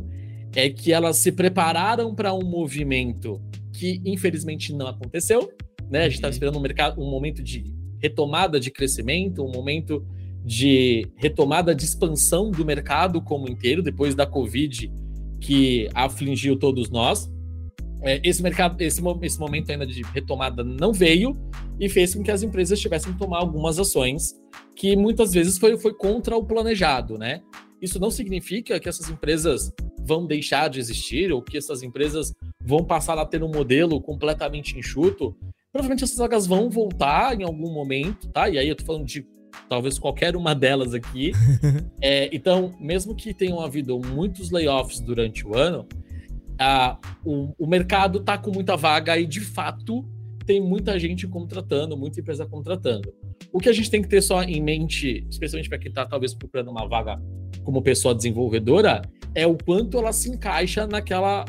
[0.56, 5.52] é que elas se prepararam para um movimento que infelizmente não aconteceu,
[5.90, 6.00] né?
[6.00, 6.34] A gente estava uhum.
[6.34, 7.64] esperando um mercado, um momento de
[8.00, 10.06] retomada de crescimento, um momento
[10.44, 14.92] de retomada de expansão do mercado como inteiro, depois da Covid
[15.40, 17.30] que afligiu todos nós.
[18.02, 21.36] É, esse mercado, esse, esse momento ainda de retomada não veio
[21.80, 24.36] e fez com que as empresas tivessem que tomar algumas ações
[24.76, 27.42] que muitas vezes foi, foi contra o planejado, né?
[27.82, 29.72] Isso não significa que essas empresas
[30.06, 32.32] vão deixar de existir ou que essas empresas
[32.62, 35.36] vão passar a ter um modelo completamente enxuto.
[35.72, 38.50] Provavelmente essas vagas vão voltar em algum momento, tá?
[38.50, 39.26] E aí eu tô falando de
[39.70, 41.32] talvez qualquer uma delas aqui.
[42.02, 45.88] é, então, mesmo que tenham havido muitos layoffs durante o ano,
[46.60, 50.06] a, o, o mercado está com muita vaga e, de fato,
[50.46, 53.14] tem muita gente contratando, muita empresa contratando.
[53.52, 56.34] O que a gente tem que ter só em mente, especialmente para quem está talvez
[56.34, 57.22] procurando uma vaga
[57.64, 59.02] como pessoa desenvolvedora,
[59.34, 61.44] é o quanto ela se encaixa naquela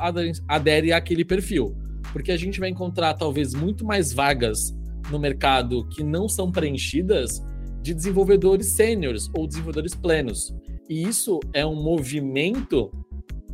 [0.49, 1.77] adere àquele perfil.
[2.13, 4.75] Porque a gente vai encontrar talvez muito mais vagas
[5.11, 7.45] no mercado que não são preenchidas
[7.87, 10.53] de desenvolvedores sêniores ou desenvolvedores plenos.
[10.89, 12.91] E isso é um movimento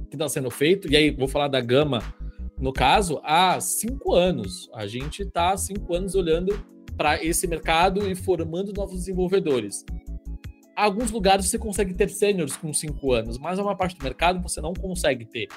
[0.09, 2.03] que está sendo feito, e aí vou falar da Gama,
[2.59, 4.71] no caso, há cinco anos.
[4.73, 6.59] A gente está há cinco anos olhando
[6.97, 9.85] para esse mercado e formando novos desenvolvedores.
[10.75, 14.41] Alguns lugares você consegue ter sêniores com cinco anos, mas a maior parte do mercado
[14.41, 15.49] você não consegue ter.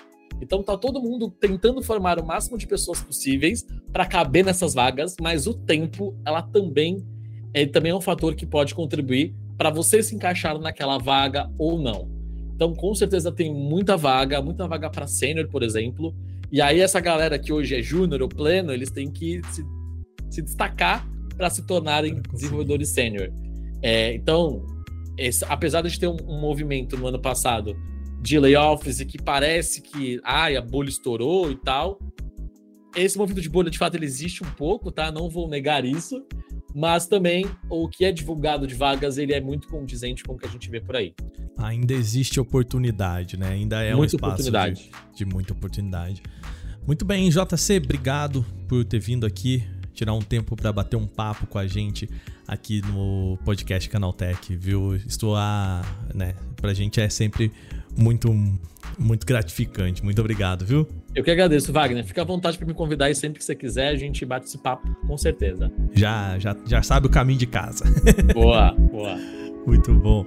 [0.42, 5.16] Então tá todo mundo tentando formar o máximo de pessoas possíveis para caber nessas vagas,
[5.22, 7.15] mas o tempo ela também
[7.62, 11.80] ele também é um fator que pode contribuir para você se encaixar naquela vaga ou
[11.80, 12.10] não.
[12.54, 16.14] Então, com certeza tem muita vaga, muita vaga para sênior, por exemplo.
[16.52, 19.66] E aí essa galera que hoje é júnior ou pleno, eles têm que se,
[20.30, 23.32] se destacar para se tornarem desenvolvedores sênior.
[23.82, 24.66] É, então,
[25.18, 27.74] esse, apesar de ter um, um, movimento no ano passado
[28.22, 32.00] de layoffs e que parece que ai, a bolha estourou e tal,
[32.98, 35.10] esse movimento de bolha de fato ele existe um pouco, tá?
[35.10, 36.22] Não vou negar isso
[36.76, 40.46] mas também o que é divulgado de vagas ele é muito condizente com o que
[40.46, 41.16] a gente vê por aí.
[41.58, 43.48] Ainda existe oportunidade, né?
[43.48, 46.22] Ainda é muita um espaço de, de, muita oportunidade.
[46.86, 49.64] Muito bem, JC, obrigado por ter vindo aqui,
[49.94, 52.10] tirar um tempo para bater um papo com a gente
[52.46, 54.98] aqui no podcast Canaltech, viu?
[54.98, 55.82] Estou a,
[56.14, 57.54] né, pra gente é sempre
[57.98, 58.30] muito
[59.00, 60.04] muito gratificante.
[60.04, 60.86] Muito obrigado, viu?
[61.16, 62.04] Eu que agradeço, Wagner.
[62.04, 64.58] Fica à vontade para me convidar e sempre que você quiser a gente bate esse
[64.58, 65.72] papo, com certeza.
[65.94, 67.86] Já, já, já sabe o caminho de casa.
[68.36, 69.18] Boa, boa.
[69.66, 70.26] Muito bom.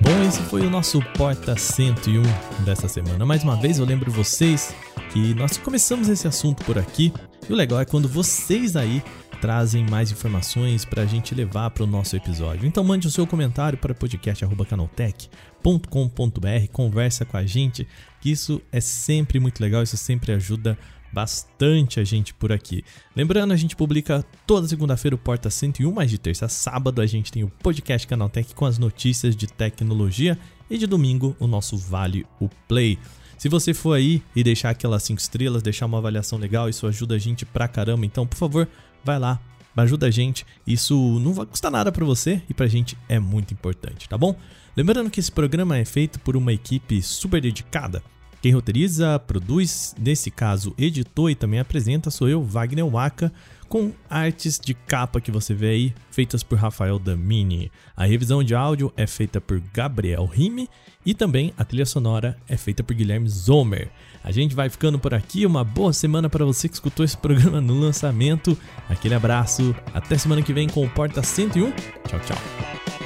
[0.00, 2.22] Bom, esse foi o nosso Porta 101
[2.64, 3.26] dessa semana.
[3.26, 4.72] Mais uma vez eu lembro vocês
[5.12, 7.12] que nós começamos esse assunto por aqui.
[7.48, 9.02] E o legal é quando vocês aí
[9.44, 12.66] trazem mais informações para a gente levar para o nosso episódio.
[12.66, 17.86] Então mande o seu comentário para podcast@canaltech.com.br, conversa com a gente,
[18.22, 20.78] que isso é sempre muito legal, isso sempre ajuda
[21.12, 22.82] bastante a gente por aqui.
[23.14, 27.06] Lembrando, a gente publica toda segunda-feira o Porta 101, mas de terça a sábado a
[27.06, 30.38] gente tem o podcast Canaltech com as notícias de tecnologia
[30.70, 32.98] e de domingo o nosso Vale o Play.
[33.36, 37.16] Se você for aí e deixar aquelas 5 estrelas, deixar uma avaliação legal, isso ajuda
[37.16, 38.06] a gente pra caramba.
[38.06, 38.66] Então, por favor,
[39.04, 39.40] vai lá,
[39.76, 40.46] ajuda a gente.
[40.66, 44.36] Isso não vai custar nada para você e pra gente é muito importante, tá bom?
[44.76, 48.02] Lembrando que esse programa é feito por uma equipe super dedicada
[48.42, 53.32] Quem roteiriza, produz, nesse caso editou e também apresenta sou eu, Wagner Waka,
[53.74, 57.72] com artes de capa que você vê aí, feitas por Rafael Damini.
[57.96, 60.68] A revisão de áudio é feita por Gabriel Rime
[61.04, 63.90] e também a trilha sonora é feita por Guilherme Zomer.
[64.22, 67.60] A gente vai ficando por aqui, uma boa semana para você que escutou esse programa
[67.60, 68.56] no lançamento.
[68.88, 71.72] Aquele abraço, até semana que vem com o Porta 101.
[71.72, 73.03] Tchau, tchau.